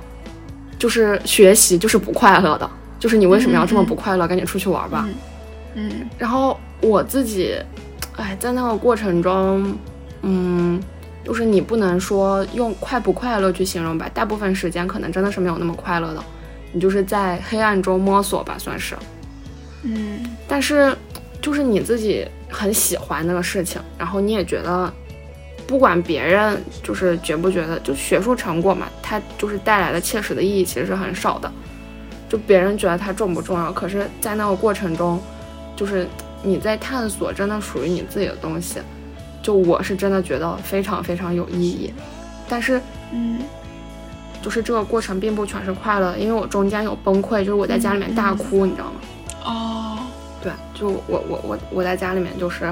[0.79, 2.67] 就是学习就是不快乐的，
[2.99, 4.27] 就是你为什么要这么不快乐？
[4.27, 5.05] 赶紧出去玩儿吧。
[5.07, 5.15] 嗯
[5.75, 7.55] 嗯然后我自己，
[8.15, 9.77] 哎，在那个过程中，
[10.23, 10.81] 嗯，
[11.23, 16.23] 就是你不能说用快不快乐去形容吧，大部分时间可能真的是没有那么快乐的，
[16.71, 18.95] 你就是在黑暗中摸索吧，算是。
[19.83, 20.95] 嗯但是，
[21.39, 24.91] 就是你自己很喜欢那个事情，然后你也觉得，
[25.67, 31.51] 不管别人就是觉不觉得，就学术成果嘛，它就是带来的切实的意义其实是很少的。
[32.29, 35.19] 就别人觉得它重不重要，可是，在那个过程中，
[35.75, 36.07] 就是
[36.43, 38.79] 你在探索真的属于你自己的东西。
[39.41, 41.93] 就我是真的觉得非常非常有意义，
[42.49, 42.81] 但是
[43.13, 43.39] 嗯
[44.41, 48.99] 就是这个过程并不全是快乐，因为我中间有崩溃，就是我在家里面大哭，你知道吗？
[49.45, 49.97] 哦，
[50.41, 52.65] 对对，就我我我我在家里面就是，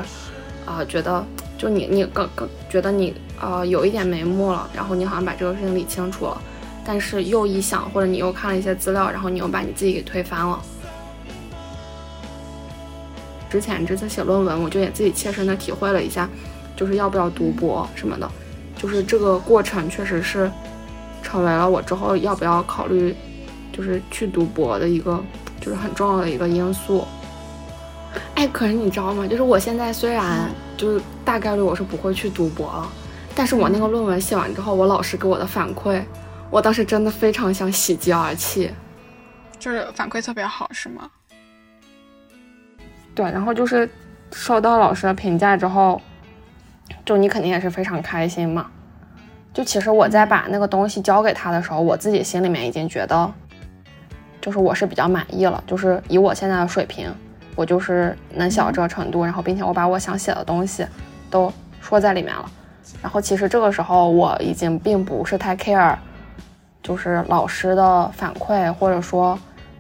[0.65, 1.25] 啊，觉得
[1.57, 6.41] 就你你更更觉得你呃有一点眉目了，然后你好像把这个事情理清楚了，
[6.85, 10.61] 但是又一想，或者你又看了一些资料，然后你又把你自己给推翻了。
[13.49, 16.29] 之前这次写论文，我就也自己切身的体会了一下，
[16.75, 18.29] 就是要不要读博什么的，
[18.77, 20.51] 就是这个过程确实是
[21.23, 23.15] 成为了我之后要不要考虑，
[23.71, 25.23] 就是去读博的一个
[25.61, 27.05] 就是很重要的一个因素。
[28.35, 29.25] 哎，可是你知道吗？
[29.25, 32.87] 就是我现在虽然就是大概率我是不会去读博了，
[33.33, 36.01] 但是我那个论文写完之后，我老师给我的反馈，
[36.49, 38.71] 我当时真的非常想喜极而泣，
[39.59, 41.09] 就是反馈特别好，是吗？
[43.13, 43.89] 对，然后就是
[44.31, 46.01] 收到老师的评价之后，
[47.03, 48.69] 就你肯定也是非常开心嘛。
[49.53, 53.33] 就其实我在把那个东西交给他的时候，我自己心里面已经觉得，
[54.41, 55.63] 就是我是比较满意了。
[55.65, 57.09] 就是以我现在的水平，
[57.55, 60.85] 我就是能写到这个程度，然后并且我把我想写的东西
[61.29, 62.51] 都说在里面了。
[63.01, 65.95] 然后其实这个时候我已经并不是太 care，
[66.85, 69.37] 就是老师的反馈或者说。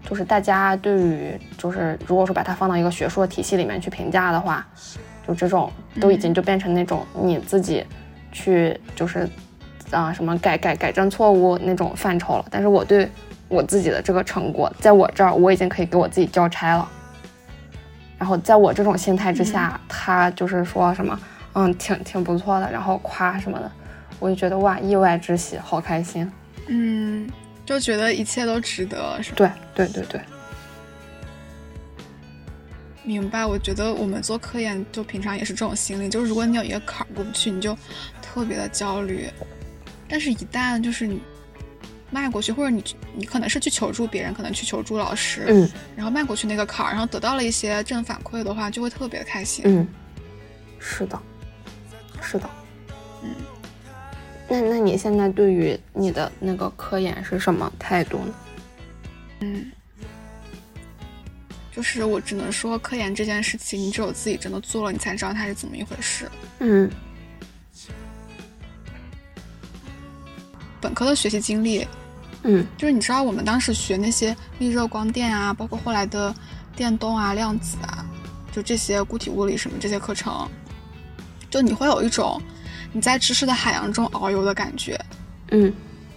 [0.07, 4.63] 就是大家对于，就是如果说把它放到一个学术的体系里面去评价的话，
[5.27, 5.67] 就这种
[5.99, 7.83] 都已经就变成那种你自己
[8.31, 9.27] 去就是
[9.89, 12.45] 啊什么改改改正错误那种范畴了。
[12.51, 13.09] 但是我对
[13.47, 16.87] 我自己的这个成果，在我这儿我已经可以给我自己交差了。
[18.19, 21.19] 然后在我这种心态之下，他就是说什么
[21.53, 23.71] 嗯挺挺不错的，然后夸什么的，
[24.19, 26.31] 我就觉得哇意外之喜，好开心。
[26.67, 27.29] 嗯。
[27.65, 29.57] 就觉得一切都值得，是吧？
[29.73, 30.21] 对对对对，
[33.03, 33.43] 明白。
[33.43, 37.75] 我觉得我们做科研，就平常也是这种心理，就是如果你有一个坎儿过不去，你就
[38.21, 39.27] 特别的焦虑。
[40.07, 41.19] 但是，一旦就是你
[42.11, 42.83] 迈过去，或者你
[43.15, 49.65] 你可能是去求助别人，可能去求助老师，嗯，然后迈过去那个坎儿，然后得到了一些正反馈的话，就会特别的开心。
[49.65, 49.87] 嗯，
[50.77, 51.19] 是的，
[52.21, 52.47] 是的，
[53.23, 53.31] 嗯。
[54.55, 58.33] 那那你现在对于你的那个科研是什么态度呢？
[59.41, 59.69] 嗯，
[61.73, 66.31] 就是我只能说，科研这件事情，你只有自己真的做了，你才知道它是怎么一回事。
[66.59, 66.89] 嗯，
[70.79, 71.85] 本科的学习经历，
[72.43, 76.33] 嗯，就是你知道我们当时学那些力热光电啊，包括后来的
[76.77, 78.05] 电动啊、量子啊，
[78.53, 80.49] 就这些固体物理什么这些课程，
[81.49, 82.41] 就你会有一种。
[82.95, 84.97] 你在知识的海洋中遨游的感觉，
[85.51, 85.73] 嗯，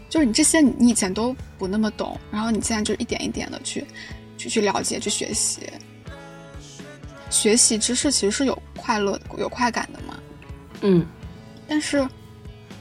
[0.09, 3.85] 就是你这些你以前都不那么懂，然后你现在就一点一点的去
[4.37, 5.63] 去去了解、去学习。
[7.31, 10.21] 学习知识其实是有快乐、有快感的嘛，
[10.83, 11.05] 嗯。
[11.67, 12.09] 但是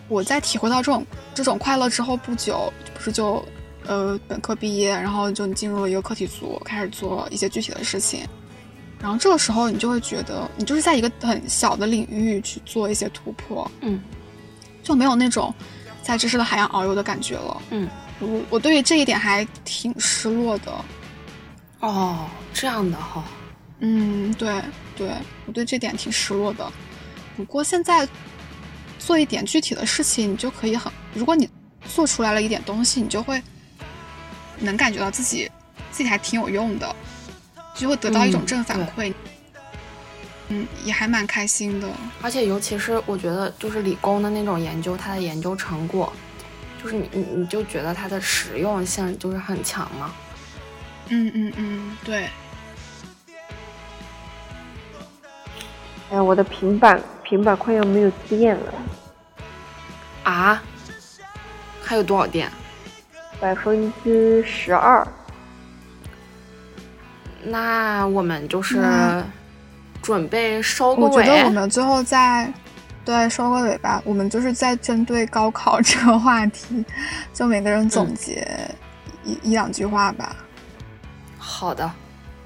[0.08, 3.44] 我在体会到这种这种快乐之后不久，不是就
[3.88, 8.28] 呃本科毕业，然后就进入了一个课题组，开始做一些具体的事情。
[9.00, 14.02] 然后这个时候，你就会觉得你就是在一个很小的领域去做一些突破，嗯，
[14.82, 15.54] 就没有那种
[16.02, 17.88] 在知识的海洋遨游的感觉了，嗯，
[18.20, 20.74] 我我对于这一点还挺失落的。
[21.80, 23.24] 哦，这样的哈，
[23.82, 24.60] 嗯，对
[24.96, 25.12] 对，
[25.46, 26.68] 我对这点挺失落的。
[27.36, 28.08] 不过现在
[28.98, 31.48] 做一点具体的事情，你就可以很，如果你
[31.88, 33.40] 做出来了一点东西，你就会
[34.58, 35.48] 能感觉到自己
[35.92, 36.96] 自己还挺有用的。
[37.78, 39.14] 就会得到一种正反馈，
[40.50, 41.88] 嗯，也还蛮开心的。
[42.22, 46.12] 而且尤其是我觉得，就是理工的那种研究，它的研究成果，
[46.82, 50.12] 就是你你你就觉得它的实用性就是很强嘛？
[51.10, 52.28] 嗯嗯嗯，对。
[56.10, 58.74] 哎，我的平板平板快要没有电了。
[60.24, 60.64] 啊？
[61.84, 62.52] 还有多少电？
[63.40, 65.08] 百分之十二。
[67.50, 69.24] 那我们就是
[70.02, 71.08] 准备收个尾。
[71.08, 72.52] 我觉得我们最后再
[73.06, 74.02] 对收个尾吧。
[74.06, 76.84] 我们就是在针对高考这个话题，
[77.34, 78.48] 就每个人总结
[79.24, 80.36] 一一两句话吧。
[81.38, 81.90] 好的，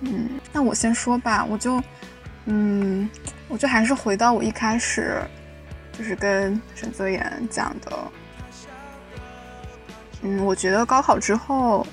[0.02, 1.44] 嗯，那我先说吧。
[1.50, 1.82] 我就
[2.46, 3.10] 嗯，
[3.48, 5.20] 我就还是回到我一开始
[5.98, 7.98] 就是跟沈泽言讲的。
[10.22, 11.86] 嗯，我觉得高考之后。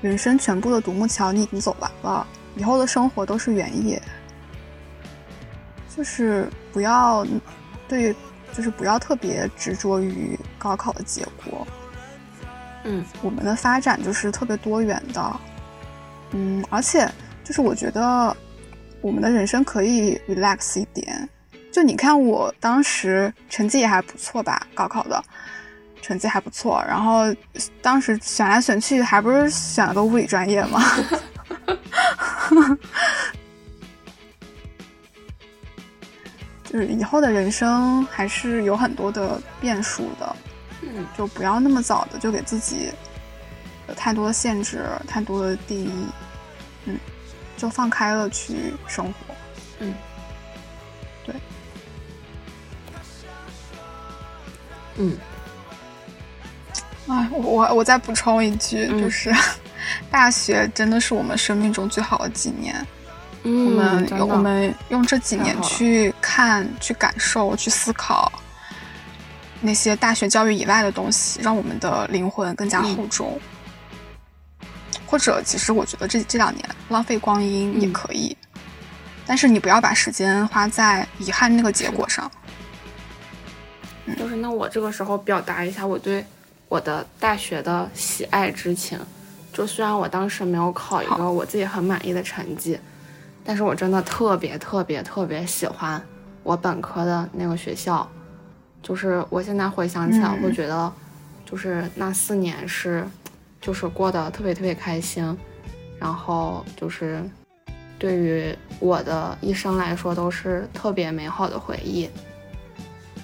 [0.00, 2.26] 人生全部的独木桥你已经走完了，
[2.56, 4.00] 以后的生活都是原野。
[5.96, 7.24] 就是不要
[7.88, 8.14] 对，
[8.52, 11.66] 就是不要特别执着于高考的结果。
[12.84, 15.40] 嗯，我们的发展就是特别多元的。
[16.32, 17.08] 嗯，而且
[17.44, 18.36] 就是我觉得
[19.00, 21.28] 我们的人生可以 relax 一点。
[21.72, 25.22] 就你看我当时成绩也还不错吧，高考的。
[26.02, 27.22] 成绩还不错，然后
[27.80, 30.78] 当时选来选去，还不是选了个物理专业吗？
[36.64, 40.36] 就是以后的人生还是有很多的变数的，
[40.82, 42.90] 嗯，就不要那么早的就给自己
[43.88, 46.06] 有太多的限制，太多的定义，
[46.86, 46.98] 嗯，
[47.56, 49.34] 就放开了去生活，
[49.78, 49.94] 嗯，
[51.24, 51.34] 对，
[54.96, 55.16] 嗯，
[57.06, 59.00] 哎，我我再补充一句，嗯。
[59.00, 59.32] 就是
[60.14, 62.86] 大学真的是我们生命中最好的几年。
[63.42, 68.30] 嗯，我们我们用这几年去看、去感受、去思考
[69.60, 73.40] 那些大学教育以外的东西，让我们的灵魂更加嗯厚重。
[75.04, 78.36] 或者，其实我觉得这这两年浪费光阴也嗯可以，
[79.26, 82.30] 但是你不要把时间花在遗憾那个结果上。
[84.16, 86.24] 就是那我这个时候表达一下我对
[86.68, 88.96] 我的大学的喜爱之情。
[89.54, 92.76] 就虽然我当时没有考一个我自己很满意的成绩，
[93.44, 96.02] 但是我真的特别特别特别喜欢
[96.42, 98.06] 我本科的那个学校。
[98.82, 100.92] 就是我现在回想起来，会觉得，
[101.46, 103.06] 就是那四年是，
[103.58, 105.38] 就是过得特别特别开心，
[105.98, 107.22] 然后就是
[107.98, 112.10] 对于我的一生来说都是特别美好的回忆。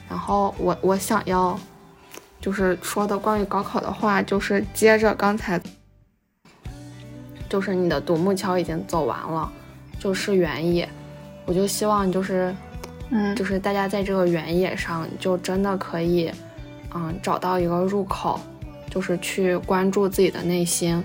[0.09, 1.59] 然后我我想要
[2.41, 5.61] 就是说的关于高考的话，就是接着刚才，
[7.51, 9.53] 就是你的独木桥已经走完了，
[9.99, 10.89] 就是原野，
[11.45, 12.55] 我就希望就是
[13.11, 16.31] 嗯，就是大家在这个原野上就真的可以，
[16.95, 18.39] 嗯，找到一个入口，
[18.89, 21.03] 就是去关注自己的内心，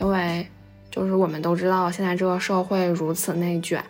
[0.00, 0.44] 因为
[0.90, 3.80] 就是我们都知道现在这个社会如此内卷，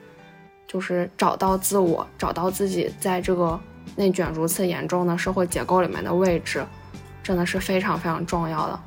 [0.69, 3.59] 就是找到自我，找到自己在这个
[3.97, 6.63] 内卷如此严重的社会结构里面的位置，
[7.23, 8.81] 真的是非常非常重要的。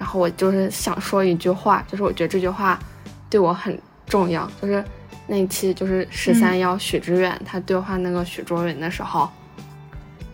[0.00, 2.80] 然后我就是想说一句话，就是我觉得这句话
[3.28, 4.82] 对我很重要，就是
[5.26, 9.28] 那一期就是十三幺许知远他对话那个许卓云的时候，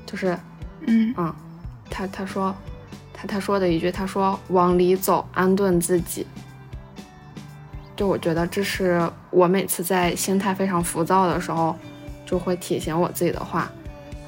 [0.07, 0.39] 就是
[0.87, 1.35] 嗯嗯，
[1.91, 2.55] 他他说
[3.13, 6.25] 他他说的一句，他说往里走，安顿自己。
[7.97, 11.77] 就我觉得这是我每次在心态非常浮躁的时候，
[12.25, 13.69] 就会提醒我自己的话，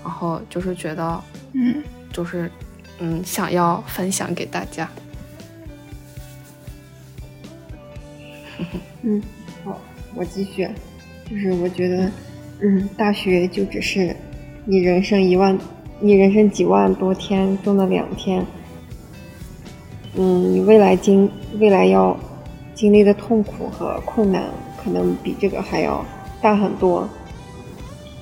[0.02, 1.22] 然后就是觉得
[1.52, 1.80] 嗯
[2.12, 2.50] 就是
[2.98, 4.88] 嗯想要分享给大家。
[9.02, 9.22] 嗯，
[9.64, 9.78] 好，
[10.14, 10.68] 我继续。
[11.30, 12.10] 就是我觉得，
[12.60, 14.16] 嗯，大学就只是
[14.64, 15.58] 你人生一万，
[16.00, 18.44] 你人生几万多天中的两天。
[20.16, 22.18] 嗯，你未来经未来要
[22.74, 24.44] 经历的痛苦和困难，
[24.82, 26.04] 可能比这个还要
[26.40, 27.08] 大很多。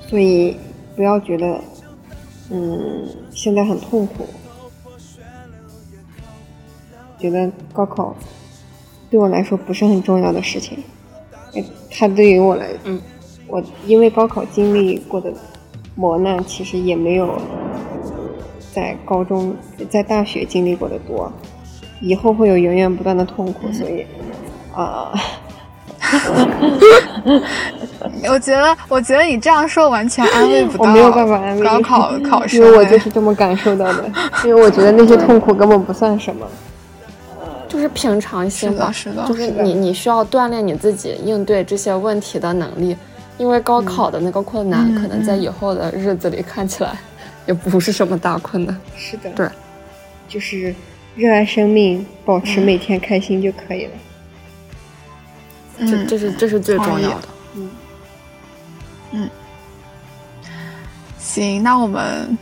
[0.01, 0.57] 所以
[0.95, 1.61] 不要觉得，
[2.51, 4.27] 嗯，现在很痛苦，
[7.19, 8.17] 觉得高考
[9.11, 10.79] 对我来说不是很重要的事情。
[11.55, 13.01] 哎，它对于我来，嗯，
[13.47, 15.33] 我因为高考经历过的
[15.95, 17.41] 磨难，其实也没有
[18.73, 19.55] 在高中、
[19.89, 21.31] 在大学经历过的多。
[22.01, 24.05] 以后会有源源不断的痛苦，所以
[24.75, 25.11] 啊、
[28.29, 34.13] 我觉得，我觉得你这样说完全安慰不到我没有办法安慰高考考生，因为我就是这么感受到的。
[34.45, 36.47] 因为我觉得那些痛苦根本不算什么。
[37.87, 42.97] 就是平常心是的是的就是是你你需要锻炼你自己应对这些问题的能力，
[43.39, 46.97] 因为高考的那个困难，嗯可能在以后的日子里看起来
[47.47, 48.77] 也不是什么大困难。
[48.97, 49.49] 是的，对，
[50.29, 50.75] 就是
[51.15, 53.93] 热爱生命，保持每天开心就可以了。
[55.79, 57.29] 这嗯这是这是最重要的。
[57.55, 57.71] 嗯。
[59.13, 59.31] 嗯，
[61.21, 62.37] 行，那我们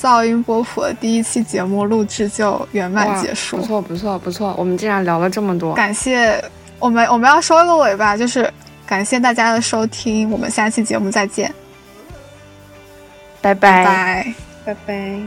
[0.00, 3.62] 噪音波普的第一期节目录制就圆满结束不。
[3.64, 5.74] 错不错不错，我们竟然聊了这么多。
[5.74, 6.42] 感谢
[6.78, 8.48] 我们，我们要收个尾吧，就是
[8.86, 11.52] 感谢大家的收听，我们下期节目再见，
[13.40, 14.34] 拜拜拜。
[14.64, 15.20] 拜拜。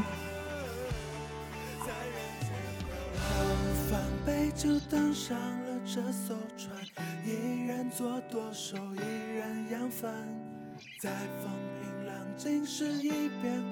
[3.90, 6.72] 防备就登上了这艘船，
[7.26, 8.08] 一人做
[9.72, 10.12] 扬帆，
[11.00, 11.10] 在
[11.42, 11.50] 风
[11.80, 13.10] 平浪静时，一
[13.42, 13.64] 边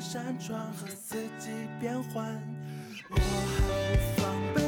[0.00, 2.24] 山川和四季变换。
[3.10, 3.22] 我毫
[3.68, 4.59] 无防备